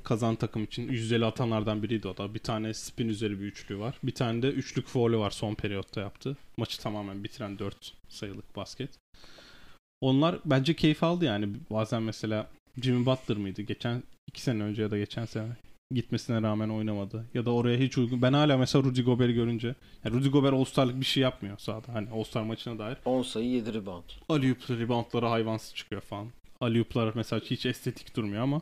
[0.00, 2.34] kazan takım için yüzdeli atanlardan biriydi o da.
[2.34, 3.98] Bir tane spin üzeri bir üçlü var.
[4.02, 6.36] Bir tane de üçlük faulü var son periyotta yaptı.
[6.56, 8.90] Maçı tamamen bitiren 4 sayılık basket.
[10.00, 11.48] Onlar bence keyif aldı yani.
[11.70, 12.50] Bazen mesela
[12.82, 13.62] Jimmy Butler mıydı?
[13.62, 15.56] Geçen iki sene önce ya da geçen sene
[15.94, 17.24] gitmesine rağmen oynamadı.
[17.34, 18.22] Ya da oraya hiç uygun.
[18.22, 21.94] Ben hala mesela Rudy Gobert'i görünce yani Rudy Gobert All-Star'lık bir şey yapmıyor sahada.
[21.94, 22.96] Hani All-Star maçına dair.
[23.04, 24.04] 10 sayı 7 rebound.
[24.28, 26.28] Alley-oop reboundları hayvansız çıkıyor falan.
[26.60, 28.60] Alley-oop'lar mesela hiç estetik durmuyor ama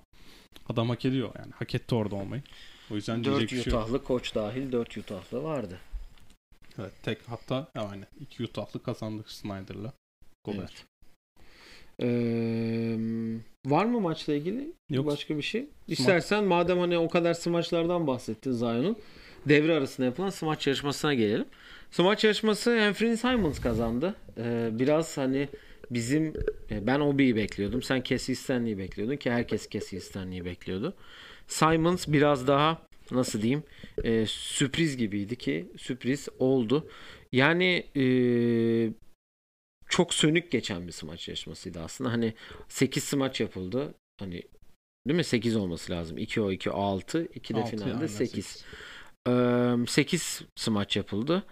[0.68, 1.52] adam hak ediyor yani.
[1.58, 2.42] Hak etti orada olmayı.
[2.90, 5.78] O yüzden 4 diyecek şey koç dahil 4 Utah'lı vardı.
[6.78, 9.92] Evet, tek hatta yani iki Utah'lı kazandık Snyder'la.
[10.44, 10.60] Gobert.
[10.60, 10.84] Evet.
[12.00, 12.96] Ee,
[13.66, 15.06] var mı maçla ilgili Yok.
[15.06, 15.66] başka bir şey?
[15.88, 18.96] İstersen madem hani o kadar smaçlardan bahsettin Zion'un
[19.48, 21.46] devre arasında yapılan smaç yarışmasına gelelim.
[21.90, 24.14] Smaç yarışması Anthony Simons kazandı.
[24.38, 25.48] Ee, biraz hani
[25.90, 26.32] bizim
[26.70, 27.82] e, ben Obi'yi bekliyordum.
[27.82, 30.96] Sen Cassie Stanley'i bekliyordun ki herkes Cassie Stanley'i bekliyordu.
[31.46, 33.62] Simons biraz daha nasıl diyeyim
[34.04, 36.90] e, sürpriz gibiydi ki sürpriz oldu.
[37.32, 38.04] Yani e,
[39.88, 42.12] çok sönük geçen bir smaç yarışmasıydı aslında.
[42.12, 42.34] Hani
[42.68, 43.94] 8 smaç yapıldı.
[44.20, 44.42] Hani
[45.08, 45.24] değil mi?
[45.24, 46.18] 8 olması lazım.
[46.18, 47.28] 2 o 2 6.
[47.34, 48.64] 2 de finalde aynen, 8.
[49.88, 51.44] 8 smaç yapıldı.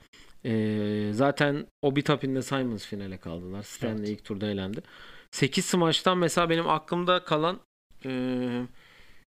[0.44, 3.62] Ee, zaten Obi Toppin'le Simons finale kaldılar.
[3.62, 4.08] Stanley Evet.
[4.08, 4.80] ilk turda elendi.
[5.30, 7.60] 8 smaçtan mesela benim aklımda kalan
[8.04, 8.10] e,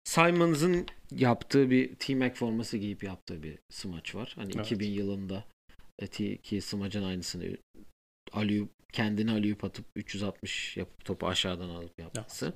[0.03, 4.33] Simons'ın yaptığı bir T-Mac forması giyip yaptığı bir smaç var.
[4.35, 4.65] Hani Evet.
[4.65, 5.43] 2000 yılında
[5.99, 7.57] e, ki smacın aynısını
[8.33, 12.53] Aliyup kendini Aliyup atıp 360 yapıp topu aşağıdan alıp yapması.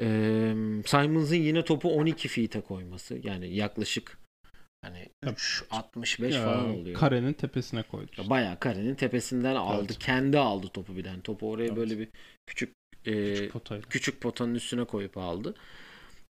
[0.00, 0.54] Ee,
[0.86, 3.20] Simons'ın yine topu 12 feet'e koyması.
[3.22, 4.18] Yani yaklaşık
[4.86, 5.38] hani Yap.
[5.38, 6.98] 3.65 Ya, falan oluyor.
[7.00, 8.10] Karenin tepesine koydu.
[8.10, 8.30] işte.
[8.30, 9.86] Bayağı karenin tepesinden aldı.
[9.86, 9.98] Evet.
[9.98, 11.20] Kendi aldı topu bir tane.
[11.20, 11.76] Topu oraya Evet.
[11.76, 12.08] böyle bir
[12.46, 12.72] küçük
[13.04, 13.84] e, Küçük küçük, potayla.
[14.20, 15.54] potanın üstüne koyup aldı.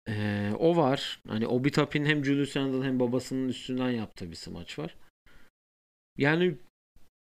[0.09, 1.21] Ee, o var.
[1.29, 4.95] Hani Obi Toppin hem Julius Randle hem babasının üstünden yaptığı bir smaç var.
[6.19, 6.55] Yani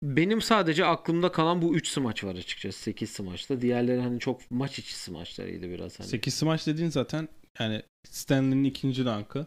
[0.02, 3.60] benim sadece aklımda kalan bu 3 smaç var açıkçası 8 smaçta.
[3.60, 6.08] Diğerleri hani çok maç içi smaçlarıydı biraz hani.
[6.08, 7.28] 8 smaç dediğin zaten
[7.60, 9.46] yani Stanley'nin ikinci dankı.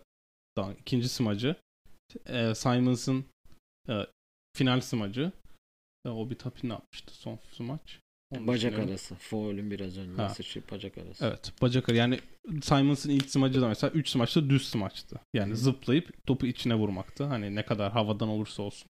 [0.58, 1.56] Dank, ikinci smacı.
[2.26, 3.26] E, Simons'ın
[3.90, 3.94] e,
[4.58, 5.32] final smacı.
[6.06, 8.00] E, o bir tapi ne yapmıştı son smaç?
[8.32, 9.16] Onu Bacak arası.
[9.16, 10.30] Foul'ün biraz önüne Ha.
[10.30, 11.26] sıçrayıp bacak arası.
[11.26, 12.00] Evet bacak arası.
[12.00, 12.20] Yani
[12.62, 15.20] Simons'ın ilk smacı da mesela 3 smaçta düz smaçtı.
[15.34, 15.58] Yani Hı.
[15.58, 17.24] zıplayıp topu içine vurmaktı.
[17.24, 18.90] Hani ne kadar havadan olursa olsun.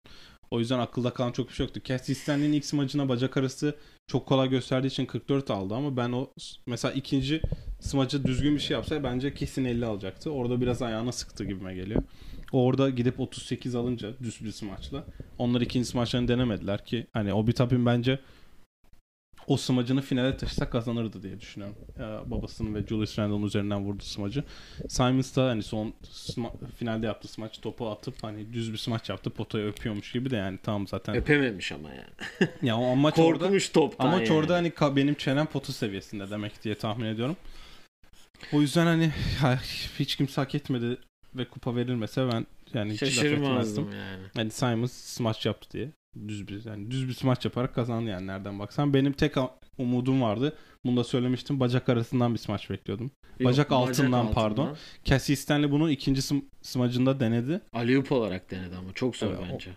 [0.51, 1.81] O yüzden akılda kalan çok bir şey yoktu.
[1.83, 3.75] Cassie Stanley'nin ilk smacına bacak arası
[4.07, 6.31] çok kolay gösterdiği için 44 aldı ama ben o
[6.65, 7.41] mesela ikinci
[7.79, 10.31] smacı düzgün bir şey yapsa bence kesin 50 alacaktı.
[10.31, 12.03] Orada biraz ayağına sıktı gibime geliyor.
[12.51, 15.03] Orada gidip 38 alınca düz bir smaçla
[15.37, 18.19] onlar ikinci smaçlarını denemediler ki hani Obi Toppin bence
[19.47, 21.75] o smacını finale taşısa kazanırdı diye düşünüyorum.
[21.99, 24.43] Ya, babasının ve Julius Randle'ın üzerinden vurdu smacı.
[24.89, 29.29] Simons da hani son sma- finalde yaptı smaç topu atıp hani düz bir smaç yaptı
[29.29, 31.15] potayı öpüyormuş gibi de yani tamam zaten.
[31.15, 32.49] Öpememiş ama yani.
[32.61, 34.39] ya o amaç orada Korkmuş toptan amaç yani.
[34.39, 37.35] orada hani ka- benim çenem potu seviyesinde demek diye tahmin ediyorum.
[38.53, 39.11] O yüzden hani
[39.99, 40.97] hiç kimse hak etmedi
[41.37, 42.99] ve kupa verilmese ben yani hiç.
[42.99, 44.23] Şaşırmazdım yani.
[44.37, 45.91] Yani Simons smaç yaptı diye.
[46.27, 48.93] Düz bir yani düz bir smaç yaparak kazandı yani nereden baksan.
[48.93, 49.35] Benim tek
[49.77, 50.55] umudum vardı.
[50.85, 51.59] Bunu da söylemiştim.
[51.59, 53.11] Bacak arasından bir smaç bekliyordum.
[53.39, 54.77] Yok, Bacak altından, pardon.
[55.05, 57.61] Cassie Stanley bunu ikinci sm- smacında denedi.
[57.73, 59.71] Aliyup olarak denedi ama çok zor Evet, o- bence.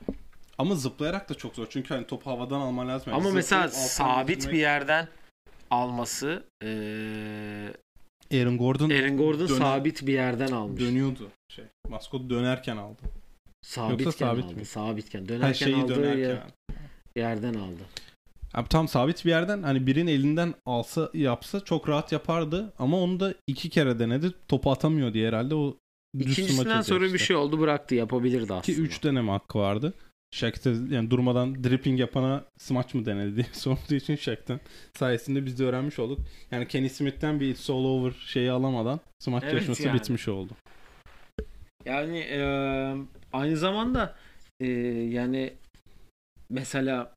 [0.58, 1.66] Ama zıplayarak da çok zor.
[1.70, 3.12] Çünkü hani topu havadan alman lazım.
[3.12, 5.08] Yani Ama mesela sabit bir yerden
[5.70, 7.72] alması eee
[8.34, 10.80] Aaron Gordon Aaron Gordon Dönen- sabit bir yerden almış.
[10.80, 11.28] dönüyordu.
[11.48, 13.02] Şey, maskot dönerken aldı.
[13.62, 14.54] Sabitken Yoksa sabit aldı.
[14.56, 14.64] mi?
[14.64, 15.20] Sabitken.
[15.20, 16.18] Her Dönerken şeyi aldığı dönerken.
[16.18, 16.52] yer- aldı.
[17.16, 17.80] yerden aldı.
[18.54, 23.20] Abi tam sabit bir yerden hani birinin elinden alsa yapsa çok rahat yapardı ama onu
[23.20, 24.32] da iki kere denedi.
[24.48, 25.76] Topu atamıyor diye herhalde o
[26.18, 27.26] İkincisinden sonra ediyor bir işte.
[27.26, 28.60] şey oldu bıraktı yapabilirdi aslında.
[28.62, 29.94] Ki 3 deneme hakkı vardı.
[30.32, 34.60] Shaq'te yani durmadan dripping yapana smaç mı denedi diye sorduğu için Shaq'ten
[34.98, 36.20] sayesinde biz de öğrenmiş olduk.
[36.50, 39.98] Yani Kenny Smith'ten bir it's all over şeyi alamadan smaç Evet yarışması yani.
[40.00, 40.52] bitmiş oldu.
[41.84, 42.94] Yani eee,
[43.32, 44.16] aynı zamanda
[44.60, 44.68] eee,
[45.10, 45.52] yani
[46.50, 47.14] mesela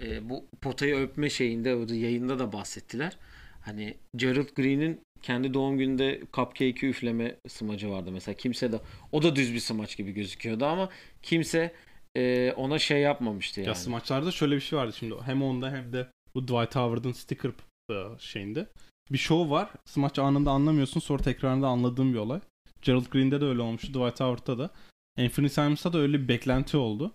[0.00, 3.16] eee, bu potayı öpme şeyinde o da yayında da bahsettiler.
[3.60, 8.36] Hani Gerald Green'in kendi doğum gününde cupcake'i üfleme smacı vardı mesela.
[8.36, 8.80] Kimse de
[9.12, 10.88] o da düz bir smaç gibi gözüküyordu ama
[11.22, 11.72] kimse
[12.16, 13.68] e, ona şey yapmamıştı yani.
[13.68, 15.14] Ya smaçlarda şöyle bir şey vardı şimdi.
[15.24, 17.50] Hem onda hem de bu Dwight Howard'ın sticker
[17.90, 18.66] e, şeyinde.
[19.12, 19.70] Bir show var.
[19.84, 21.00] Smaç anında anlamıyorsun.
[21.00, 22.40] Sonra tekrarında anladığın bir olay.
[22.82, 23.88] Gerald Green'de de öyle olmuştu.
[23.88, 24.70] Dwight Howard'da da.
[25.18, 27.12] Anthony Simons'ta da öyle bir beklenti oldu.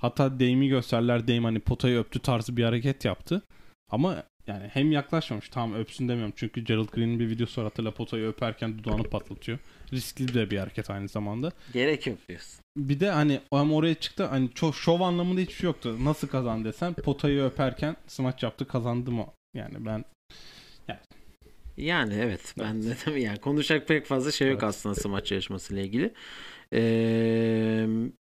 [0.00, 1.28] Hatta Dame'i gösterler.
[1.28, 3.42] Dame hani potayı öptü tarzı bir hareket yaptı.
[3.90, 5.48] Ama yani hem yaklaşmamış.
[5.48, 6.32] Tamam öpsün demiyorum.
[6.36, 7.68] Çünkü Gerald Green'in bir videosu var.
[7.68, 9.58] Hatırla potayı öperken dudağını patlatıyor.
[9.92, 11.52] Riskli de bir hareket aynı zamanda.
[11.72, 12.60] Gerek yok diyorsun.
[12.76, 15.96] Bir de hani hem oraya çıktı hani çok şov anlamında hiçbir şey yoktu.
[16.04, 19.26] Nasıl kazandı desen potayı öperken smaç yaptı kazandı mı?
[19.54, 20.04] Yani ben
[21.76, 24.68] Yani evet ben de tabii yani konuşacak pek fazla şey yok Evet.
[24.68, 26.14] aslında smaç yarışması ile ilgili.
[26.74, 27.86] Ee,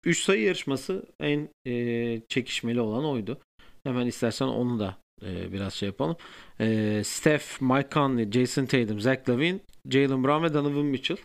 [0.05, 3.41] üç sayı yarışması en e, çekişmeli olan oydu.
[3.83, 6.15] Hemen istersen onu da e, biraz şey yapalım.
[6.59, 11.17] Ee, Steph, Mike Conley, Jason Tatum, Zach Lavine, Jalen Brown ve Donovan Mitchell.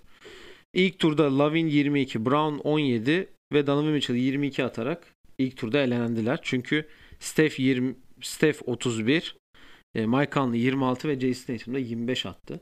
[0.74, 6.38] İlk turda Lavine 22, Brown 17 ve Donovan Mitchell 22 atarak ilk turda elendiler.
[6.42, 6.88] Çünkü
[7.20, 9.36] Steph 20 Steph 31,
[9.94, 12.60] e, Mike Conley 26 ve Jason Tatum da 25 attı.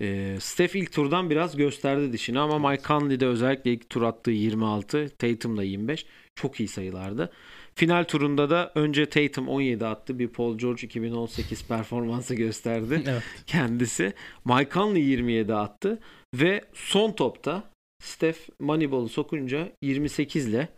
[0.00, 4.30] E, Steph ilk turdan biraz gösterdi dişini ama Mike Conley de özellikle ilk tur attığı
[4.30, 6.06] 26, Tatum da 25.
[6.34, 7.32] Çok iyi sayılardı.
[7.74, 10.18] Final turunda da önce Tatum 17 attı.
[10.18, 13.22] Bir Paul George 2018 performansı gösterdi evet.
[13.46, 14.12] kendisi.
[14.44, 15.98] Mike Conley 27 attı
[16.34, 17.70] ve son topta
[18.02, 20.68] Steph Moneyball'u sokunca 28 ile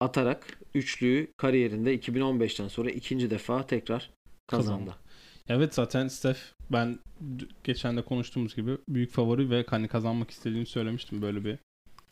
[0.00, 4.10] atarak üçlüyü kariyerinde 2015'ten sonra ikinci defa tekrar
[4.46, 4.70] kazandı.
[4.70, 5.08] Kazandı.
[5.48, 6.38] Evet zaten Steph
[6.70, 6.98] ben
[7.64, 11.58] geçen de konuştuğumuz gibi büyük favori ve hani kazanmak istediğini söylemiştim böyle bir.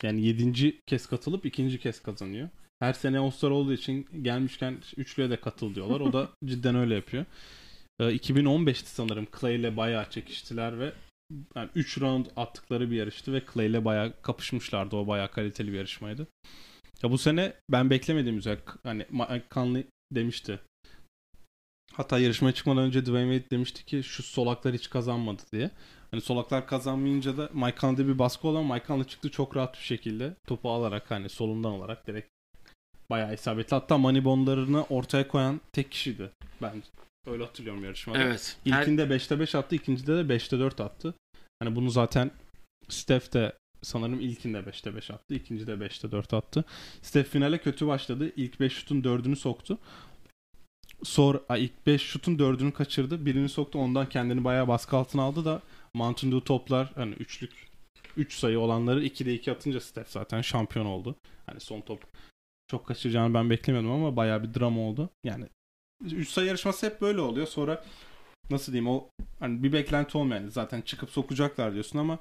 [0.02, 2.48] Yani yedinci kez katılıp ikinci kez kazanıyor.
[2.80, 6.00] Her sene All-Star olduğu için gelmişken üçlüye de katıl diyorlar.
[6.00, 7.24] O da cidden öyle yapıyor.
[8.00, 10.92] Ee, 2015'ti sanırım Clay ile bayağı çekiştiler ve
[11.56, 14.96] yani 3 round attıkları bir yarıştı ve Clay ile bayağı kapışmışlardı.
[14.96, 16.26] O bayağı kaliteli bir yarışmaydı.
[17.02, 19.06] Ya bu sene ben beklemediğim üzere hani
[19.50, 20.60] Conley demişti.
[21.92, 25.70] Hatta yarışmaya çıkmadan önce Dwayne Wade demişti ki şu solaklar hiç kazanmadı diye.
[26.10, 29.84] Hani solaklar kazanmayınca da Mike Conley'de bir baskı olan Mike Conley çıktı çok rahat bir
[29.84, 32.35] şekilde topu alarak hani solundan alarak direkt
[33.10, 33.74] bayağı isabetli.
[33.74, 36.30] Hatta Moneyball'larını ortaya koyan tek kişiydi
[36.62, 36.86] bence.
[37.26, 38.18] Öyle hatırlıyorum yarışmada.
[38.18, 38.56] Evet.
[38.64, 41.14] Her- İlkinde 5'te 5 attı, ikincide de 5'te 4 attı.
[41.62, 42.30] Hani bunu zaten
[42.88, 46.64] Steph de sanırım ilkinde 5'te 5 attı, ikincide 5'te 4 attı.
[47.02, 48.32] Steph finale kötü başladı.
[48.36, 49.78] İlk 5 şutun 4'ünü soktu.
[51.02, 53.26] Sonra ilk 5 şutun 4'ünü kaçırdı.
[53.26, 53.78] Birini soktu.
[53.78, 55.62] Ondan kendini bayağı baskı altına aldı da
[55.94, 57.52] Mountain Dew toplar hani üçlük
[58.16, 61.14] 3 sayı olanları 2'de 2 atınca Steph zaten şampiyon oldu.
[61.46, 62.02] Hani son top
[62.70, 65.10] çok kaçıracağını ben beklemiyordum ama bayağı bir drama oldu.
[65.24, 65.44] Yani
[66.04, 67.46] 3 sayı yarışması hep böyle oluyor.
[67.46, 67.84] Sonra
[68.50, 69.08] nasıl diyeyim o
[69.40, 72.18] hani bir beklenti olmayan zaten çıkıp sokacaklar diyorsun ama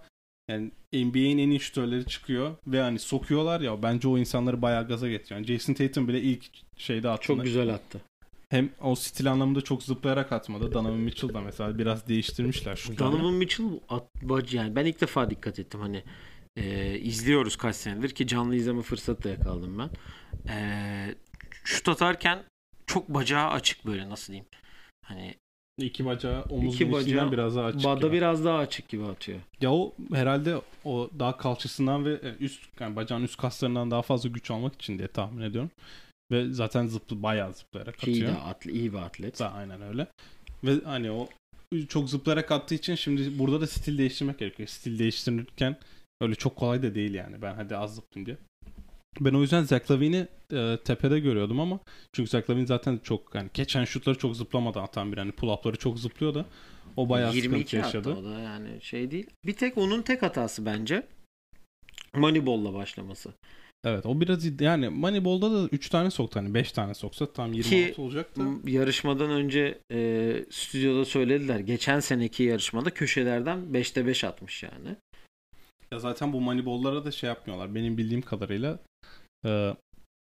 [0.50, 5.10] yani NBA'in en iyi şutörleri çıkıyor ve hani sokuyorlar ya bence o insanları bayağı gaza
[5.10, 5.40] getiriyor.
[5.40, 6.46] Yani Jason Tatum bile ilk
[6.78, 8.02] şeyde attığında Çok güzel attı.
[8.50, 10.74] hem o stil anlamında çok zıplayarak atmadı.
[10.74, 15.30] Donovan Mitchell da mesela biraz değiştirmişler şu Donovan Mitchell at, bacı yani ben ilk defa
[15.30, 16.04] dikkat ettim hani
[16.56, 19.90] e, izliyoruz kaç senedir ki canlı izleme fırsatı da yakaladım ben.
[20.52, 21.16] E,
[21.64, 22.44] şut atarken
[22.86, 24.48] çok bacağı açık böyle nasıl diyeyim.
[25.06, 25.36] Hani
[25.78, 27.84] İki bacağı omuz İki bacağı biraz daha açık.
[27.84, 28.12] Bada gibi.
[28.18, 29.40] biraz daha açık gibi atıyor.
[29.62, 34.30] Ya o herhalde o daha kalçasından ve e, üst yani bacağın üst kaslarından daha fazla
[34.30, 35.72] güç almak için diye tahmin ediyorum.
[36.32, 38.36] Ve zaten zıplı bayağı zıplayarak Ki iyi, atıyor.
[38.36, 39.40] de atlet, iyi bir atlet.
[39.40, 40.08] Da, aynen öyle.
[40.64, 41.28] Ve hani o
[41.88, 44.70] çok zıplayarak attığı için şimdi burada da stil değiştirmek gerekiyor.
[44.70, 45.78] Stil değiştirirken
[46.22, 47.42] öyle çok kolay da değil yani.
[47.42, 48.38] Ben hadi az zıplayayım diye.
[49.20, 51.80] Ben o yüzden Zach Lavine'i e, tepede görüyordum ama
[52.14, 56.00] çünkü Zach Lavine zaten çok yani geçen şutları çok zıplamadan atan bir hani pull-up'ları çok
[56.00, 56.46] zıplıyor da
[56.98, 58.14] o bayağı 22 sıkıntı yaşadı.
[58.20, 59.28] o da yani şey değil.
[59.46, 61.08] Bir tek onun tek hatası bence
[62.14, 63.34] Moneyball'la başlaması.
[63.84, 68.02] Evet o biraz yani Moneyball'da da 3 tane soktu hani 5 tane soksa tam 26
[68.02, 68.44] olacak da.
[68.44, 71.60] M- Yarışmadan önce e, stüdyoda söylediler.
[71.60, 74.96] Geçen seneki yarışmada köşelerden 5'te 5 atmış yani.
[75.96, 77.76] Ya zaten bu Moneyball'lara da şey yapmıyorlar.
[77.76, 78.80] Benim bildiğim kadarıyla
[79.46, 79.74] e,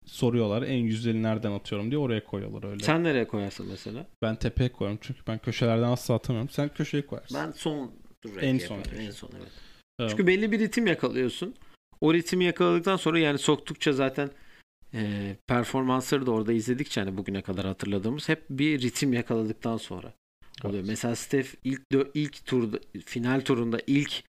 [0.07, 2.85] soruyorlar en yüzdeli nereden atıyorum diye oraya koyuyorlar öyle.
[2.85, 4.07] Sen nereye koyarsın mesela?
[4.23, 6.51] Ben tepeye koyuyorum çünkü ben köşelerden asla atamıyorum.
[6.51, 7.39] Sen köşeye koyarsın.
[7.39, 7.93] Ben son
[8.41, 9.53] En son en son evet.
[9.99, 10.11] Evet.
[10.11, 11.55] Çünkü belli bir ritim yakalıyorsun.
[12.01, 14.31] O ritmi yakaladıktan sonra yani soktukça zaten
[14.95, 20.13] e, performansları da orada izledikçe hani bugüne kadar hatırladığımız hep bir ritim yakaladıktan sonra
[20.65, 20.79] oluyor.
[20.79, 20.89] Evet.
[20.89, 21.83] Mesela Steph ilk
[22.15, 24.25] ilk turda final turunda ilk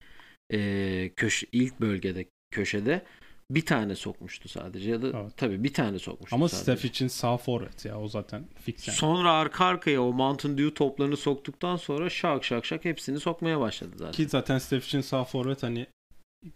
[0.54, 3.06] e, köşe ilk bölgede köşede
[3.52, 5.38] bir tane sokmuştu sadece ya da Evet.
[5.38, 6.64] tabii bir tane sokmuştu Ama sadece.
[6.64, 8.98] Steph için sağ forvet ya o zaten fix yani.
[8.98, 13.92] Sonra arka arkaya o Mountain Dew toplarını soktuktan sonra şak şak şak hepsini sokmaya başladı
[13.98, 14.12] zaten.
[14.12, 15.88] Ki zaten Steph için sağ forvet hani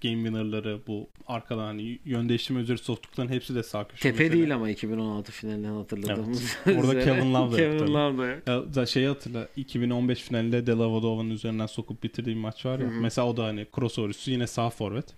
[0.01, 4.01] game winner'ları bu arkadan hani yön değiştirme üzeri soktukların hepsi de sağ köşe.
[4.01, 4.33] Tepe mesela.
[4.33, 6.57] değil ama 2016 finalinden hatırladığımız.
[6.65, 6.85] Evet.
[6.85, 6.99] Orada.
[6.99, 7.93] Kevin Love da Kevin.
[7.93, 8.75] Love da yok.
[8.75, 12.85] Ya şeyi hatırla 2015 finalinde Delavadova'nın üzerinden sokup bitirdiği bir maç var ya.
[12.85, 13.01] Hı hı.
[13.01, 15.15] Mesela o da hani crossover üstü yine sağ forvet.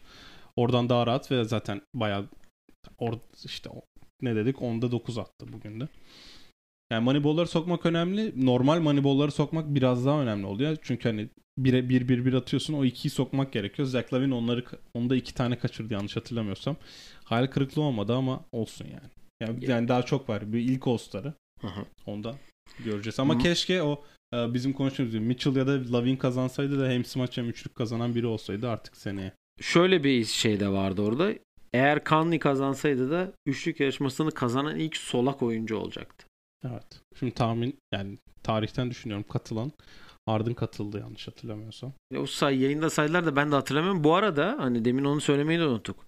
[0.55, 2.25] Oradan daha rahat ve zaten bayağı
[2.97, 3.13] or
[3.45, 3.69] işte
[4.21, 5.87] ne dedik onda 9 attı bugün de.
[6.91, 8.45] Yani moneybolları sokmak önemli.
[8.45, 10.77] Normal moneybolları sokmak biraz daha önemli oluyor.
[10.81, 13.87] Çünkü hani 1 1 1 1 atıyorsun o ikiyi sokmak gerekiyor.
[13.87, 16.75] Zach Lavin onları onda iki tane kaçırdı yanlış hatırlamıyorsam.
[17.23, 19.09] Hayal kırıklığı olmadı ama olsun yani.
[19.41, 20.53] Yani, yani daha çok var.
[20.53, 21.33] Bir ilk All-Star'ı.
[21.61, 21.85] Hı hı.
[22.05, 22.35] Onda
[22.85, 23.19] göreceğiz.
[23.19, 23.39] Ama Hı.
[23.39, 27.49] keşke o e, bizim konuştuğumuz gibi Mitchell ya da Lavin kazansaydı da hem smaç hem
[27.49, 29.31] üçlük kazanan biri olsaydı artık seneye.
[29.61, 31.33] Şöyle bir şey de vardı orada.
[31.73, 36.28] Eğer Conley kazansaydı da üçlük yarışmasını kazanan ilk solak oyuncu olacaktı.
[36.67, 37.01] Evet.
[37.19, 39.71] Şimdi tahmin yani tarihten düşünüyorum katılan
[40.29, 41.93] Harden katıldı yanlış hatırlamıyorsam.
[42.13, 44.03] Ya O say yayında saydılar da ben de hatırlamıyorum.
[44.03, 46.05] Bu arada hani demin onu söylemeyi de unuttuk.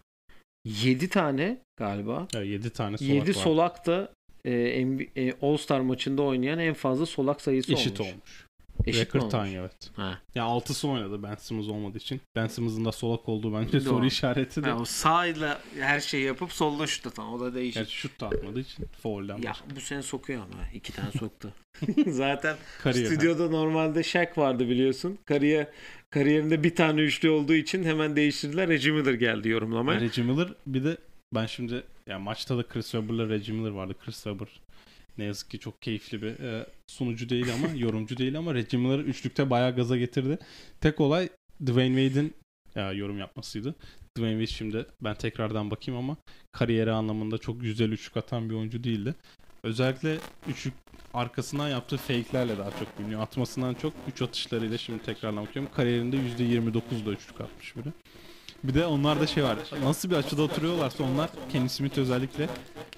[0.65, 2.27] 7 tane galiba.
[2.35, 3.33] Evet, 7 tane solak 7 var.
[3.33, 4.13] solak da
[4.45, 4.51] e,
[5.15, 8.13] e, All-Star maçında oynayan en fazla solak sayısı Eşit olmuş.
[8.13, 8.47] olmuş.
[8.87, 9.31] Eşit mi Record olmuş?
[9.49, 9.91] time evet.
[9.95, 10.19] Ha.
[10.35, 12.21] Ya 6'sı oynadı Ben Simmons olmadığı için.
[12.35, 14.05] Ben Simmons'ın da solak olduğu bence soru Doğru.
[14.05, 14.69] işareti de.
[14.69, 17.33] Ha, o sağıyla her şeyi yapıp solda şut atan.
[17.33, 17.75] O da değişik.
[17.81, 19.75] Gerçi şut da atmadığı için foul'den Ya başka.
[19.75, 20.63] bu sene sokuyor ama.
[20.73, 21.53] iki tane soktu.
[22.07, 23.05] Zaten Kariyer.
[23.05, 25.17] stüdyoda normalde Shaq vardı biliyorsun.
[25.25, 25.67] Kariyer
[26.09, 28.69] kariyerinde bir tane üçlü olduğu için hemen değiştirdiler.
[28.69, 29.99] Reggie Miller geldi yorumlamaya.
[30.01, 30.97] Reggie Miller bir de
[31.33, 33.95] ben şimdi yani maçta da Chris Webber'la Reggie Miller vardı.
[34.05, 34.47] Chris Webber
[35.21, 38.99] ne yazık ki çok keyifli bir e, sunucu değil ama yorumcu değil ama Reggie Miller
[38.99, 40.39] üçlükte bayağı gaza getirdi.
[40.81, 41.29] Tek olay
[41.65, 42.33] Dwayne Wade'in
[42.75, 43.75] ya, yorum yapmasıydı.
[44.17, 46.17] Dwayne Wade şimdi ben tekrardan bakayım ama
[46.51, 49.15] kariyeri anlamında çok güzel üçlük atan bir oyuncu değildi.
[49.63, 50.73] Özellikle üçlük
[51.13, 53.21] arkasından yaptığı fake'lerle daha çok biliniyor.
[53.21, 55.71] Atmasından çok üç atışlarıyla şimdi tekrardan bakıyorum.
[55.75, 57.87] Kariyerinde %29'da üçlük atmış biri.
[58.63, 59.57] Bir de onlarda şey var.
[59.83, 62.49] Nasıl bir açıda oturuyorlarsa onlar Kenny Smith özellikle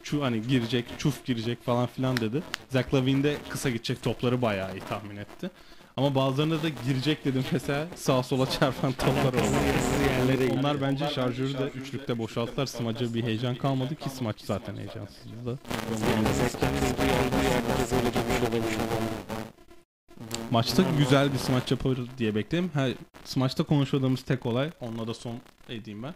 [0.03, 2.43] şu hani girecek, çuf girecek falan filan dedi.
[2.69, 5.49] Zach Lavin kısa gidecek topları bayağı iyi tahmin etti.
[5.97, 10.59] Ama bazılarında da girecek dedim mesela sağa sola çarpan toplar oldu.
[10.59, 12.65] Onlar bence şarjörü de üçlükte boşalttılar.
[12.65, 15.59] Smaç'a bir heyecan kalmadı ki smaç zaten heyecansızdı.
[20.51, 22.71] Maçta güzel bir smaç yapar diye bekledim.
[22.73, 22.93] Her
[23.23, 25.35] smaçta konuşmadığımız tek olay, onunla da son
[25.69, 26.13] edeyim ben.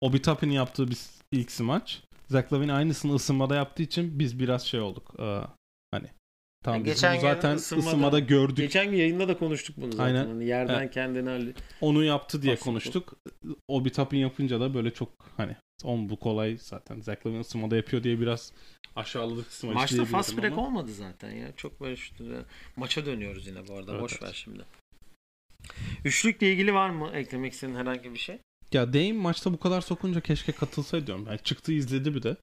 [0.00, 0.98] Obi Toppin'in yaptığı bir
[1.32, 2.02] ilk smaç.
[2.28, 5.14] Zach Lavin aynısını ısınmada yaptığı için biz biraz şey olduk.
[6.64, 8.56] Tamam Ya biz geçen zaten ısınmada- ısınmada gördük.
[8.56, 10.04] Geçen gün yayında da konuştuk bunu zaten.
[10.04, 10.26] Aynen.
[10.26, 10.94] Hani yerden Evet.
[10.94, 11.56] kendini hallet.
[11.80, 12.64] Onu yaptı diye Aslında.
[12.64, 13.14] konuştuk.
[13.68, 17.00] Obi Toppin yapınca da böyle çok hani on bu kolay zaten.
[17.00, 18.52] Zach Lavin ısınmada yapıyor diye biraz
[18.96, 20.66] aşağıladık smaç Maçta fast break ama.
[20.66, 21.52] olmadı zaten ya.
[21.56, 22.14] Çok böyle şu
[22.76, 23.92] maça dönüyoruz yine bu arada.
[23.92, 24.22] Evet, Boş evet.
[24.22, 24.64] ver şimdi.
[26.04, 28.38] Üçlükle ilgili var mı eklemek istediğin herhangi bir şey?
[28.72, 31.26] Ya Dame maçta bu kadar sokunca keşke katılsaydı diyorum.
[31.26, 32.36] Yani çıktı izledi bir de.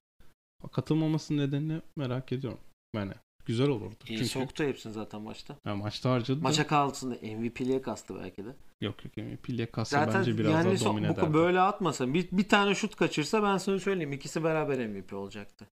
[0.72, 2.60] Katılmamasının nedenini merak ediyorum.
[2.96, 3.12] Yani
[3.46, 3.94] güzel olurdu.
[4.08, 5.56] İyi Çünkü soktu hepsini zaten maçta.
[5.66, 6.38] yani maçta harcadı.
[6.38, 8.48] da- Maça kalsın MVP'liğe kastı belki de.
[8.80, 11.34] Yok yok Pilye kassa Zaten bence biraz yani daha so- domine bu, ederdi.
[11.34, 15.66] böyle atmasa bir, bir tane şut kaçırsa ben sana söyleyeyim ikisi beraber MVP olacaktı.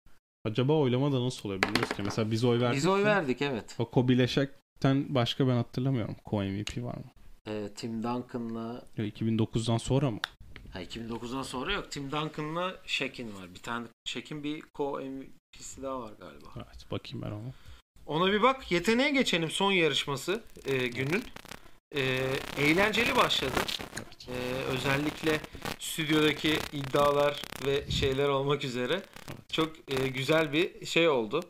[0.45, 2.03] Acaba oylamada nasıl oluyor bilmiyoruz ki.
[2.03, 2.77] Mesela biz oy verdik.
[2.77, 3.77] Biz oy verdik evet.
[3.79, 6.17] O Kobe ile Shaq'ten başka ben hatırlamıyorum.
[6.25, 7.05] Co-MVP var mı?
[7.49, 10.19] Ee, Tim Duncan'la Ya 2009'dan sonra mı?
[10.73, 11.91] Ha, 2009'dan sonra yok.
[11.91, 13.55] Tim Duncan'la Shaq'in var.
[13.55, 16.47] Bir tane Shaq'in bir co-MVP'si daha var galiba.
[16.57, 17.53] Evet bakayım ben ona.
[18.07, 18.73] Ona bir bak.
[18.73, 21.25] Yeteneğe geçelim son yarışması e, günün.
[21.95, 22.21] E,
[22.59, 23.61] eğlenceli başladı.
[24.29, 24.37] E,
[24.73, 25.41] özellikle
[25.79, 29.03] stüdyodaki iddialar ve şeyler olmak üzere
[29.53, 31.45] çok e, güzel bir şey oldu.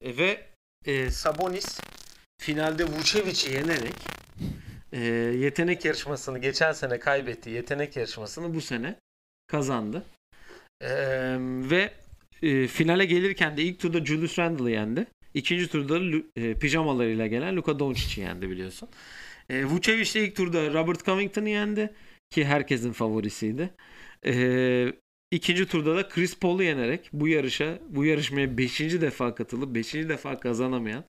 [0.00, 0.46] E, ve
[0.84, 1.80] e, Sabonis
[2.40, 4.13] finalde Vucevic'i yenerek
[4.94, 5.04] e,
[5.38, 7.50] yetenek yarışmasını geçen sene kaybetti.
[7.50, 8.96] Yetenek yarışmasını bu sene
[9.46, 10.04] kazandı.
[10.80, 10.90] E,
[11.70, 11.90] ve
[12.42, 15.06] e, finale gelirken de ilk turda Julius Randle'ı yendi.
[15.34, 18.88] İkinci turda e, pijamalarıyla gelen Luka Doncic'i yendi biliyorsun.
[19.50, 21.94] E, Vucevic de ilk turda Robert Covington'ı yendi
[22.30, 23.70] ki herkesin favorisiydi.
[24.26, 24.92] E,
[25.30, 28.80] ikinci turda da Chris Paul'u yenerek bu yarışa, bu yarışmaya 5.
[28.80, 29.94] defa katılıp 5.
[29.94, 31.04] defa kazanamayan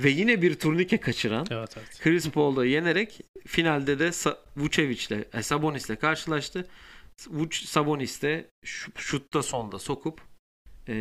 [0.00, 2.00] ve yine bir turnike kaçıran Evet evet.
[2.00, 6.66] Chris Paul'u yenerek finalde de Sa- Vucevic'le, e, Sabonis'le karşılaştı.
[7.18, 8.46] Vuc- Sabonis de
[8.96, 10.20] şutta sonda sokup
[10.88, 10.94] e,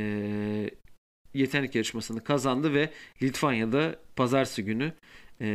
[1.33, 2.89] yetenek yarışmasını kazandı ve
[3.21, 4.93] Litvanya'da pazartesi günü
[5.41, 5.45] e,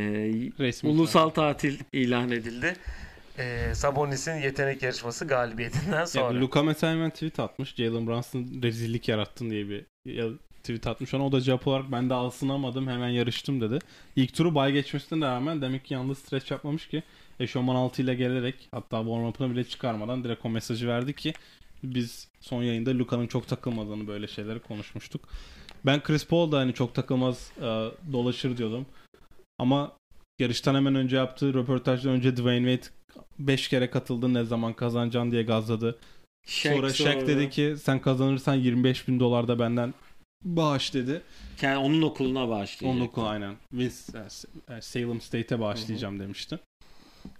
[0.59, 2.73] Resmi ulusal tatil ilan edildi.
[3.37, 6.25] e, Sabonis'in yetenek yarışması galibiyetinden sonra.
[6.25, 7.75] Yani Luka mesela hemen tweet atmış.
[7.75, 10.29] Jalen Brunson rezillik yarattın diye bir ya-
[10.63, 11.13] tweet atmış.
[11.13, 13.79] Ona o da cevap olarak ben de alsınamadım hemen yarıştım dedi.
[14.15, 17.03] İlk turu bay geçmesine rağmen demek ki yalnız stretch yapmamış ki
[17.39, 21.33] eşofman 6 ile gelerek hatta warm-up'ını bile çıkarmadan direkt o mesajı verdi ki
[21.83, 25.21] biz son yayında Luka'nın çok takılmadığını böyle şeyleri konuşmuştuk.
[25.85, 28.85] Ben Chris Paul da hani çok takılmaz e, dolaşır diyordum.
[29.57, 29.91] Ama
[30.39, 32.93] yarıştan hemen önce yaptığı röportajdan önce Dwayne Wade
[33.39, 35.99] 5 kere katıldı ne zaman kazanacaksın diye gazladı.
[36.45, 39.93] sonra Shaq dedi ki sen kazanırsan 25 bin dolar da benden
[40.45, 41.21] bağış dedi.
[41.61, 42.95] Yani onun okuluna bağışlayacak.
[42.95, 43.55] Onun okul aynen.
[43.73, 43.95] Vince,
[44.69, 46.59] e, Salem State'e bağışlayacağım demişti.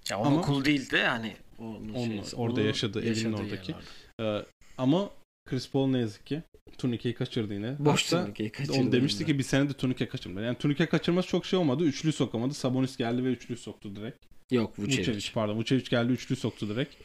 [0.09, 3.35] Ya onun Ama- okul değil de hani onun Onun şeysi, orada onun yaşadığı, evinin yaşadığı
[3.41, 3.75] oradaki.
[4.21, 4.45] Ee,
[4.77, 5.09] ama
[5.49, 6.41] Chris Paul ne yazık ki
[6.77, 7.75] turnikeyi kaçırdı yine.
[7.79, 8.77] Boş Hatta turnikeyi kaçırdı.
[8.79, 9.25] Onu demişti de.
[9.25, 10.45] ki bir sene de turnike kaçırmadı.
[10.45, 11.83] Yani turnike kaçırması çok şey olmadı.
[11.83, 12.53] Üçlü sokamadı.
[12.53, 14.25] Sabonis geldi ve üçlü soktu direkt.
[14.51, 14.99] Yok Vucevic.
[14.99, 15.55] Vucevic pardon.
[15.57, 16.95] Vucevic geldi üçlü soktu direkt.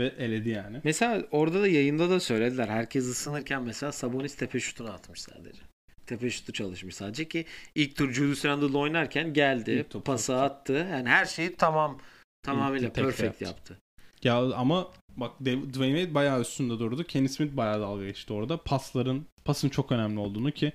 [0.00, 0.80] Ve eledi yani.
[0.84, 2.68] Mesela orada da yayında da söylediler.
[2.68, 5.62] Herkes ısınırken mesela Sabonis tepe şutunu atmış sadece.
[6.06, 7.44] Tepe şutu çalışmış sadece ki
[7.74, 10.88] ilk tur Julius Randle oynarken geldi, topu pası attı.
[10.90, 11.98] Yani her şeyi tamam
[12.42, 13.44] tamamıyla perfect yaptı.
[13.44, 13.78] yaptı.
[14.22, 17.04] Ya ama bak Dwayne Wade bayağı üstünde durdu.
[17.04, 18.56] Kenny Smith bayağı dalga geçti orada.
[18.56, 20.72] Pasların, pasın çok önemli olduğunu ki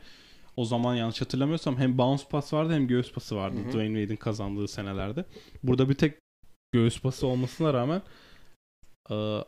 [0.57, 3.69] o zaman yanlış hatırlamıyorsam hem bounce pas vardı hem göğüs pası vardı Hı hı.
[3.69, 5.25] Dwayne Wade'in kazandığı senelerde.
[5.63, 6.17] Burada bir tek
[6.71, 8.01] göğüs pası olmasına rağmen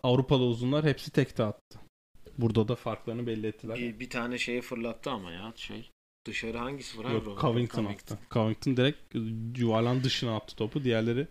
[0.04, 1.80] Avrupalı uzunlar hepsi tekte attı.
[2.38, 3.78] Burada da farklarını belli ettiler.
[3.78, 5.90] Bir, bir tane şeye fırlattı ama ya şey.
[6.28, 7.12] Dışarı hangisi vurar?
[7.12, 7.42] Yok Robert?
[7.42, 8.18] Covington attı.
[8.32, 9.16] Covington direkt
[9.60, 10.84] yuvarlan dışına attı topu.
[10.84, 11.28] Diğerleri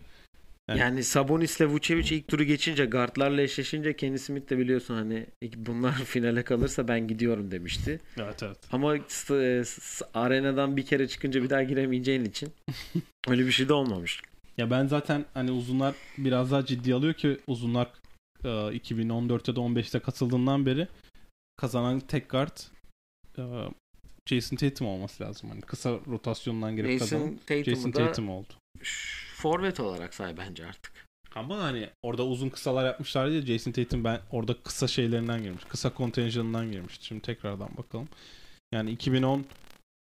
[0.68, 5.92] Yani- Yani Sabonis'le Vucevic ilk turu geçince guardlarla eşleşince Kenny Smith de biliyorsun hani bunlar
[6.04, 8.00] finale kalırsa ben gidiyorum demişti.
[8.18, 8.58] evet evet.
[8.72, 12.48] Ama s- arenadan bir kere çıkınca bir daha giremeyeceğin için
[13.28, 14.22] öyle bir şey de olmamış.
[14.58, 17.90] Ya ben zaten hani uzunlar biraz daha ciddi alıyor ki uzunlar e,
[18.48, 20.88] 2014'te de 15'te katıldığından beri
[21.56, 22.58] kazanan tek guard
[23.38, 23.42] e,
[24.26, 25.50] Jason Tatum olması lazım.
[25.50, 28.52] Hani kısa rotasyondan girip kazanan Jason Tatum'u Jason da Tatum oldu.
[29.34, 31.06] forvet olarak say bence artık.
[31.34, 35.64] Ama hani orada uzun kısalar yapmışlar diye Jason Tatum ben orada kısa şeylerinden girmiş.
[35.64, 37.06] Kısa kontenjanından girmişti.
[37.06, 38.08] Şimdi tekrardan bakalım.
[38.72, 39.46] Yani 2010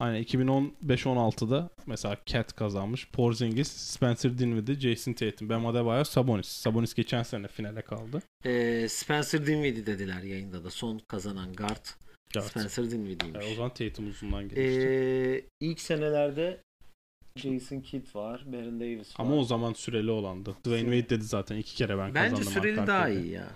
[0.04, 3.08] Aynen 2015-16'da mesela Cat kazanmış.
[3.08, 6.48] Porzingis, Spencer Dinwiddie, Jason Tatum, Bam Adebayo, Sabonis.
[6.48, 8.22] Sabonis geçen sene finale kaldı.
[8.46, 11.86] Ee, Spencer Dinwiddie dediler yayında da son kazanan guard
[12.36, 12.46] Evet.
[12.46, 13.42] Spencer Dinwiddie'ymiş.
[13.46, 14.88] Yani o zaman Tatum uzundan gelmişti.
[14.90, 16.62] Ee, ilk senelerde
[17.36, 19.26] Jason Kidd var, Baron Davis var.
[19.26, 20.56] Ama o zaman süreli olandı.
[20.66, 22.54] Dwayne Wade dedi zaten iki kere ben Bence kazandım.
[22.62, 23.48] süreli arka daha iyi ya.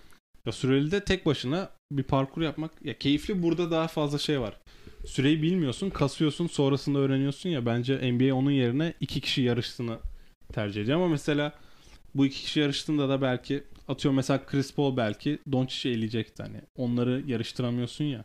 [0.45, 4.57] Ya süreli de tek başına bir parkur yapmak ya keyifli burada daha fazla şey var.
[5.07, 9.97] Süreyi bilmiyorsun, kasıyorsun, sonrasında öğreniyorsun ya bence NBA onun yerine iki kişi yarıştığını
[10.53, 11.53] tercih ediyor ama mesela
[12.15, 16.61] bu iki kişi yarıştığında da belki atıyorum mesela Chris Paul belki Doncic'i eleyecekti hani.
[16.77, 18.23] Onları yarıştıramıyorsun ya.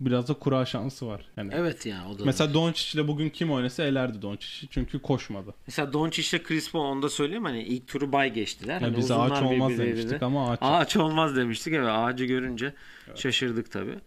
[0.00, 1.24] Biraz da kura şansı var.
[1.36, 2.24] Yani Evet ya o da.
[2.24, 5.54] mesela Doncic ile bugün kim oynasa elerdi Doncic'i çünkü koşmadı.
[5.66, 8.74] Mesela Doncic ile Chris Paul onu da söyleyeyim hani ilk turu bay geçtiler.
[8.74, 10.58] Yani Hani biz ağaç olmaz birbirleriyle- demiştik ama ağaç.
[10.62, 12.74] Ağaç olmaz demiştik evet ağacı görünce
[13.08, 13.18] Evet.
[13.18, 13.98] şaşırdık tabii.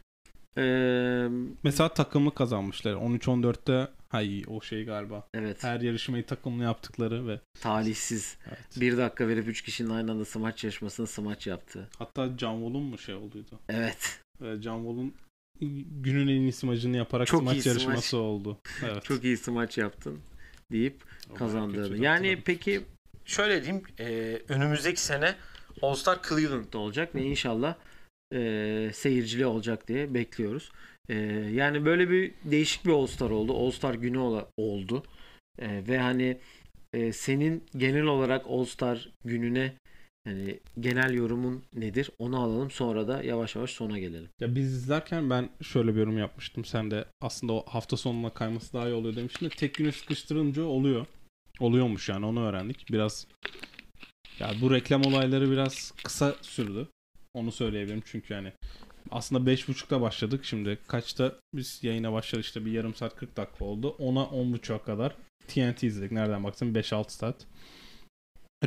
[0.58, 1.28] Ee,
[1.64, 2.94] Mesela takımlı kazanmışlar.
[2.94, 5.28] 13-14'te hay o şey galiba.
[5.34, 8.38] evet Her yarışmayı takımlı yaptıkları ve talihsiz.
[8.48, 8.60] evet.
[8.82, 11.90] Bir dakika verip üç kişinin aynı anda smaç yarışmasını smaç yaptı.
[11.98, 13.60] Hatta Can Wall'un mu şey olduydu?
[13.70, 14.20] Evet.
[14.42, 15.14] Ve Can Wall'un
[16.02, 18.14] günün en iyi smacını yaparak Çok smaç iyi yarışması smaç.
[18.22, 18.58] oldu.
[18.84, 19.04] Evet.
[19.04, 20.20] Çok iyi smaç yaptın
[20.72, 21.04] deyip
[21.36, 22.04] kazandığını.
[22.04, 22.82] Yani peki
[23.26, 25.36] şöyle diyeyim e, önümüzdeki sene
[25.82, 27.76] All Star Cleveland'da olacak ve inşallah
[28.34, 30.72] e, seyircili olacak diye bekliyoruz.
[31.10, 31.16] E,
[31.54, 33.54] yani böyle bir değişik bir All Star oldu.
[33.58, 35.04] All Star günü ola- oldu.
[35.60, 36.38] E, ve hani
[36.94, 39.74] e, senin genel olarak All Star gününe
[40.28, 42.10] yani genel yorumun nedir?
[42.20, 44.30] Onu alalım sonra da yavaş yavaş sona gelelim.
[44.40, 46.66] Ya biz izlerken ben şöyle bir yorum yapmıştım.
[46.66, 50.64] Sen de aslında o hafta sonuna kayması daha iyi oluyor demiştin de tek güne sıkıştırınca
[50.64, 51.06] oluyor.
[51.60, 52.86] Oluyormuş yani onu öğrendik.
[52.92, 53.28] Biraz
[54.40, 56.88] ya bu reklam olayları biraz kısa sürdü.
[57.34, 58.52] Onu söyleyebilirim çünkü yani
[59.12, 60.46] aslında 5.30'da başladık.
[60.46, 63.96] Şimdi kaçta biz yayına başladık işte bir yarım saat 40 dakika oldu.
[64.00, 65.16] Ona 10.30'a kadar
[65.48, 66.12] TNT izledik.
[66.12, 67.36] Nereden baktım 5-6 saat.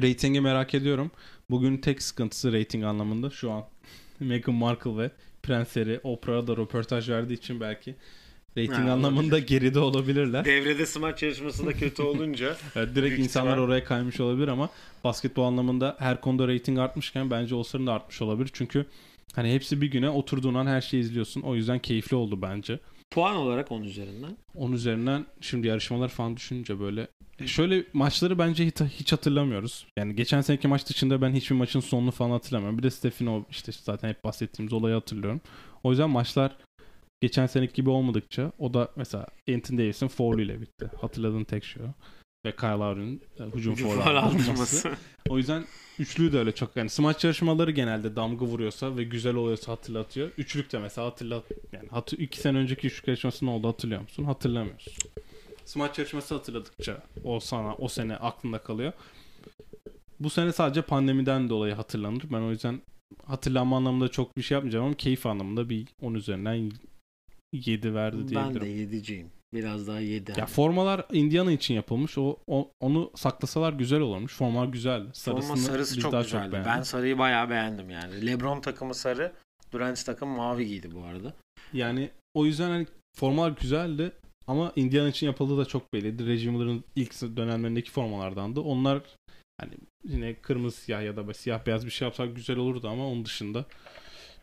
[0.02, 1.10] Ratingi merak ediyorum.
[1.50, 3.64] Bugün tek sıkıntısı rating anlamında şu an
[4.20, 5.10] Meghan Markle ve
[5.42, 7.94] Prens Harry Oprah'a da röportaj verdiği için belki
[8.58, 10.44] rating Ha, anlamında geride olabilirler.
[10.44, 14.70] Devrede smaç yarışması da kötü olunca Evet, direkt insanlar ihtimal- oraya kaymış olabilir ama
[15.04, 18.50] basketbol anlamında her konuda rating artmışken bence All-Star'ın da artmış olabilir.
[18.52, 18.86] Çünkü
[19.34, 21.40] hani hepsi bir güne oturduğun an her şeyi izliyorsun.
[21.40, 22.78] O yüzden keyifli oldu bence.
[23.10, 24.36] Puan olarak 10 üzerinden.
[24.54, 27.08] 10 üzerinden şimdi yarışmalar falan düşününce böyle
[27.38, 29.86] e, şöyle maçları bence hiç, hiç hatırlamıyoruz.
[29.96, 32.78] Yani geçen seneki maç dışında ben hiçbir maçın sonunu falan hatırlamıyorum.
[32.78, 35.40] Bir de Stephen o işte zaten hep bahsettiğimiz olayı hatırlıyorum.
[35.82, 36.56] O yüzden maçlar
[37.20, 40.90] geçen seneki gibi olmadıkça o da mesela Anthony Davis'in foul ile bitti.
[41.00, 41.86] Hatırladığın tek şey o.
[42.46, 44.00] Ve Kyle Lowry'nin e, hücum faul.
[45.28, 45.64] O yüzden
[45.98, 50.30] üçlüyü de öyle çok yani smaç yarışmaları genelde damga vuruyorsa ve güzel oluyorsa hatırlatıyor.
[50.38, 54.24] Üçlük de mesela hatırlat yani hatır, iki sene önceki üçlük yarışması ne oldu hatırlıyor musun?
[54.24, 54.92] Hatırlamıyorsun.
[55.64, 58.92] Smaç yarışması hatırladıkça o sana o sene aklında kalıyor.
[60.20, 62.22] Bu sene sadece pandemiden dolayı hatırlanır.
[62.32, 62.80] Ben o yüzden
[63.24, 66.70] hatırlanma anlamında çok bir şey yapmayacağım ama keyif anlamında bir 10 üzerinden
[67.52, 68.90] 7 verdi Ben diyebilirim.
[68.90, 69.26] de 7'ciyim.
[69.54, 70.32] Biraz daha 7.
[70.38, 72.18] Ya formalar Indiana için yapılmış.
[72.18, 74.34] O, o- onu saklasalar güzel olurmuş.
[74.36, 75.10] Formalar güzeldi.
[75.12, 76.56] Sarısını Forma sarısı çok daha güzeldi.
[76.56, 78.26] çok ben sarıyı bayağı beğendim yani.
[78.26, 79.32] LeBron takımı sarı,
[79.72, 81.34] Durant takımı mavi giydi bu arada.
[81.72, 82.86] Yani o yüzden hani
[83.16, 84.12] formalar güzeldi
[84.46, 86.26] ama Indiana için yapıldığı da çok belliydi.
[86.26, 88.60] Reggie Miller'ın ilk dönemlerindeki formalardandı.
[88.60, 89.02] Onlar
[89.60, 89.72] hani
[90.04, 93.64] yine kırmızı siyah ya da siyah beyaz bir şey yapsak güzel olurdu ama onun dışında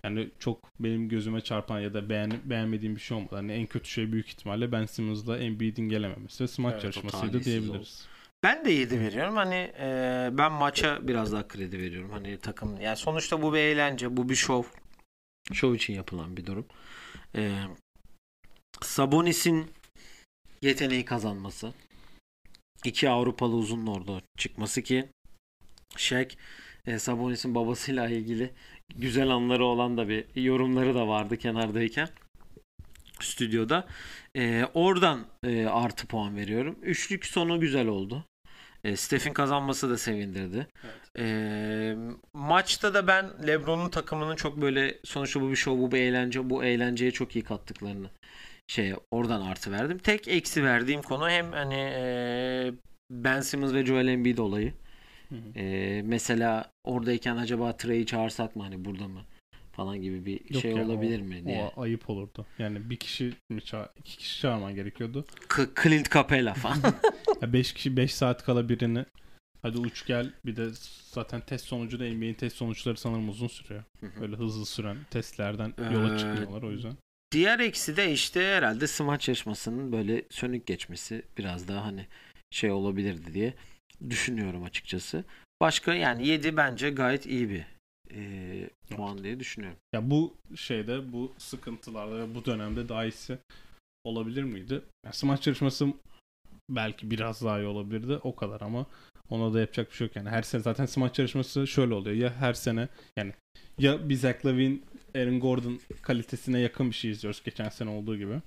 [0.03, 3.35] yani çok benim gözüme çarpan ya da beğen, beğenmediğim bir şey olmadı.
[3.35, 8.07] Hani en kötü şey büyük ihtimalle Ben Simmons'la Embiid'in gelememesi ve smaç Evet, yarışmasıydı diyebiliriz.
[8.43, 9.35] Ben de 7 veriyorum.
[9.35, 12.11] Hani e, ben maça biraz daha kredi veriyorum.
[12.11, 14.63] Hani takım yani sonuçta bu bir eğlence, bu bir şov.
[15.53, 16.65] Şov için yapılan bir durum.
[17.35, 17.51] E,
[18.81, 19.71] Sabonis'in
[20.61, 21.73] yeteneği kazanması.
[22.85, 25.09] iki Avrupalı uzunun orada çıkması ki
[26.87, 28.53] e, Sabonis'in babasıyla ilgili
[28.95, 32.09] güzel anları olan da bir yorumları da vardı kenardayken
[33.19, 33.87] stüdyoda.
[34.35, 36.79] E, oradan e, artı puan veriyorum.
[36.81, 38.25] Üçlük sonu güzel oldu.
[38.83, 40.67] E, Steph'in kazanması da sevindirdi.
[41.19, 41.95] E,
[42.33, 46.63] maçta da ben LeBron'un takımının çok böyle sonuçta bu bir show, bu bir eğlence, bu
[46.63, 48.09] eğlenceye çok iyi kattıklarını
[48.67, 49.97] şeye oradan artı verdim.
[49.97, 52.71] Tek eksi verdiğim konu hem hani e,
[53.11, 54.73] Ben Simmons ve Joel Embiid olayı.
[55.29, 55.59] Hı hı.
[55.59, 59.21] E, mesela oradayken acaba Trey'i çağırsak mı hani burada mı
[59.71, 61.71] falan gibi bir Yok şey ya, olabilir o- mi diye.
[61.75, 62.45] O ayıp olurdu.
[62.59, 65.25] Yani bir kişi mi ça- iki kişi çağırman gerekiyordu.
[65.47, 66.77] K- Clint Capella falan.
[67.41, 69.05] Ya 5 kişi 5 saat kala birini
[69.61, 70.67] hadi uç gel bir de
[71.11, 73.83] zaten test sonucu da NBA'in test sonuçları sanırım uzun sürüyor.
[74.19, 76.93] Böyle hızlı süren testlerden yola Ee, çıkmıyorlar o yüzden.
[77.31, 82.07] Diğer eksi de işte herhalde smaç yarışmasının böyle sönük geçmesi biraz daha hani
[82.51, 83.53] şey olabilirdi diye
[84.09, 85.23] düşünüyorum açıkçası.
[85.61, 87.65] Başka yani 7 bence gayet iyi bir
[88.13, 89.79] e, puan diye düşünüyorum.
[89.93, 93.37] Ya bu şeyde bu sıkıntılarda ve bu dönemde daha iyisi
[94.03, 94.81] olabilir miydi?
[95.05, 95.87] Ya smaç yarışması
[96.69, 98.85] belki biraz daha iyi olabilirdi o kadar ama
[99.29, 100.29] ona da yapacak bir şey yok yani.
[100.29, 102.87] Her sene zaten smaç yarışması şöyle oluyor ya her sene
[103.17, 103.33] yani
[103.79, 104.79] ya bir Zach Lavine,
[105.15, 108.41] Aaron Gordon kalitesine yakın bir şey izliyoruz geçen sene olduğu gibi.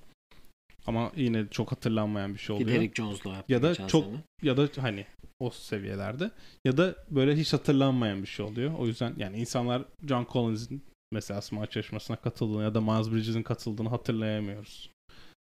[0.87, 2.69] Ama yine çok hatırlanmayan bir şey oluyor.
[2.69, 4.23] Derrick Jones'la yaptı Ya da çok- sene.
[4.43, 5.05] ya da hani
[5.39, 6.31] o seviyelerde
[6.65, 8.73] ya da böyle hiç hatırlanmayan bir şey oluyor.
[8.77, 13.89] O yüzden yani insanlar John Collins'in mesela smaç yarışmasına katıldığını ya da Miles Bridges'in katıldığını
[13.89, 14.89] hatırlayamıyoruz.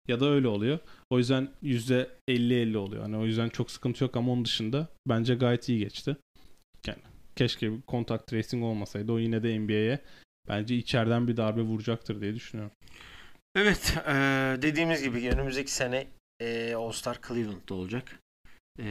[0.07, 0.79] Ya da öyle oluyor.
[1.09, 3.01] O yüzden %50-50 oluyor.
[3.01, 6.17] Hani o yüzden çok sıkıntı yok ama onun dışında bence gayet iyi geçti.
[6.87, 6.99] Yani
[7.35, 9.11] keşke bir contact tracing olmasaydı.
[9.11, 9.99] O yine de NBA'ye
[10.47, 12.71] bence içeriden bir darbe vuracaktır diye düşünüyorum.
[13.57, 14.11] Evet e,
[14.61, 16.07] dediğimiz gibi önümüzdeki sene
[16.41, 18.19] e, All Star Cleveland'da olacak.
[18.79, 18.85] E,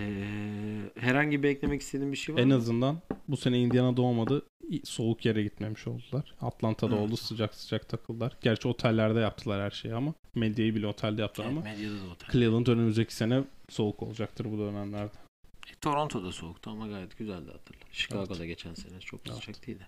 [0.98, 2.54] herhangi bir eklemek istediğin bir şey var En mı?
[2.54, 4.46] azından bu sene Indiana'da olmadı.
[4.84, 6.34] Soğuk yere gitmemiş oldular.
[6.40, 7.04] Atlanta'da Evet.
[7.06, 8.36] oldu sıcak sıcak takıldılar.
[8.40, 12.14] Gerçi otellerde yaptılar her şeyi ama medyayı bile otelde yaptılar Evet, ama medyada da o
[12.14, 12.32] tarz.
[12.32, 15.12] Cleveland önümüzdeki sene soğuk olacaktır bu dönemlerde.
[15.72, 17.80] E, Toronto'da soğuktu ama gayet güzeldi hatırla.
[17.92, 19.38] Chicago'da geçen sene çok Evet.
[19.38, 19.86] sıcak değildi.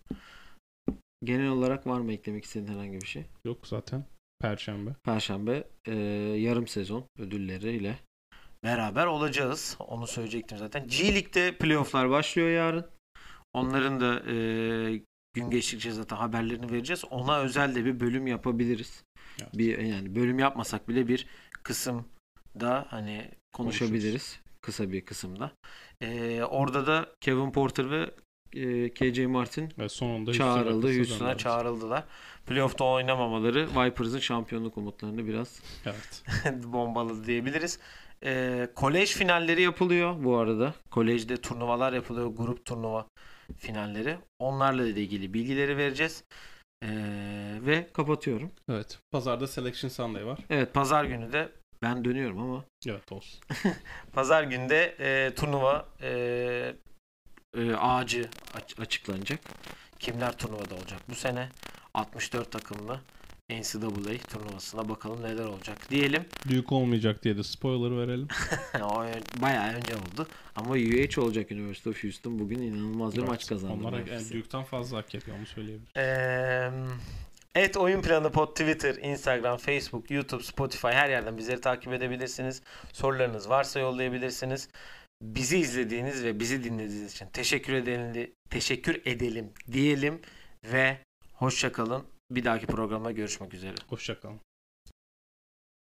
[1.25, 3.25] Genel olarak var mı eklemek istediğin herhangi bir şey?
[3.45, 4.05] Yok zaten
[4.41, 4.91] Perşembe.
[5.05, 5.95] Perşembe e,
[6.39, 7.99] yarım sezon ödülleriyle
[8.65, 9.77] beraber olacağız.
[9.79, 10.89] Onu söyleyecektim zaten.
[10.89, 12.87] G League'de playofflar başlıyor yarın.
[13.53, 14.37] Onların da e,
[15.35, 17.05] gün geçtikçe zaten haberlerini vereceğiz.
[17.11, 19.05] Ona özel de bir bölüm yapabiliriz.
[19.43, 19.59] Evet.
[19.59, 21.27] Bir yani bölüm yapmasak bile bir
[21.63, 24.41] kısımda hani konuşabiliriz.
[24.61, 25.53] Kısa bir kısımda.
[26.01, 28.11] E, orada da Kevin Porter ve
[28.53, 30.87] e, KJ Martin Ve sonunda çağrıldı.
[30.87, 32.05] Houston Houston'a çağrıldılar.
[32.47, 36.23] Playoff'ta oynamamaları Vipers'ın şampiyonluk umutlarını biraz Evet.
[36.65, 37.79] bombaladı diyebiliriz.
[38.25, 40.75] Ee, kolej finalleri yapılıyor bu arada.
[40.91, 42.27] Kolejde turnuvalar yapılıyor.
[42.27, 43.07] Grup turnuva
[43.57, 44.19] finalleri.
[44.39, 46.25] Onlarla ilgili bilgileri vereceğiz.
[46.85, 46.89] Ee,
[47.61, 48.51] ve kapatıyorum.
[48.71, 48.99] Evet.
[49.11, 50.39] Pazarda Selection Sunday var.
[50.51, 51.49] Evet pazar günü de
[51.83, 53.41] ben dönüyorum ama Evet olsun.
[54.13, 56.75] pazar günü de e, turnuva e,
[57.57, 59.41] e, ağacı aç- açıklanacak.
[59.99, 61.49] Kimler turnuvada olacak bu sene?
[61.95, 63.01] 64 takımlı
[63.51, 66.25] NCAA turnuvasına bakalım neler olacak diyelim.
[66.49, 68.29] Büyük olmayacak diye de spoiler verelim.
[68.83, 69.05] o
[69.43, 70.29] bayağı önce oldu.
[70.57, 73.75] Ama UH olacak University of Houston bugün inanılmaz bir Evet, maç kazandı.
[73.75, 74.35] Onlar Memphis'e.
[74.39, 75.89] Duke'tan fazla hak ediyor onu söyleyebilirim.
[75.97, 76.71] Eee
[77.55, 82.63] Evet Oyun Planı Pod Twitter, Instagram, Facebook, YouTube, Spotify her yerden bizleri takip edebilirsiniz.
[82.93, 84.69] Sorularınız varsa yollayabilirsiniz.
[85.23, 90.21] Bizi izlediğiniz ve bizi dinlediğiniz için teşekkür edelim, teşekkür edelim diyelim
[90.65, 90.99] ve
[91.33, 92.05] hoşça kalın.
[92.31, 93.75] Bir dahaki programda görüşmek üzere.
[93.87, 94.41] Hoşçakalın.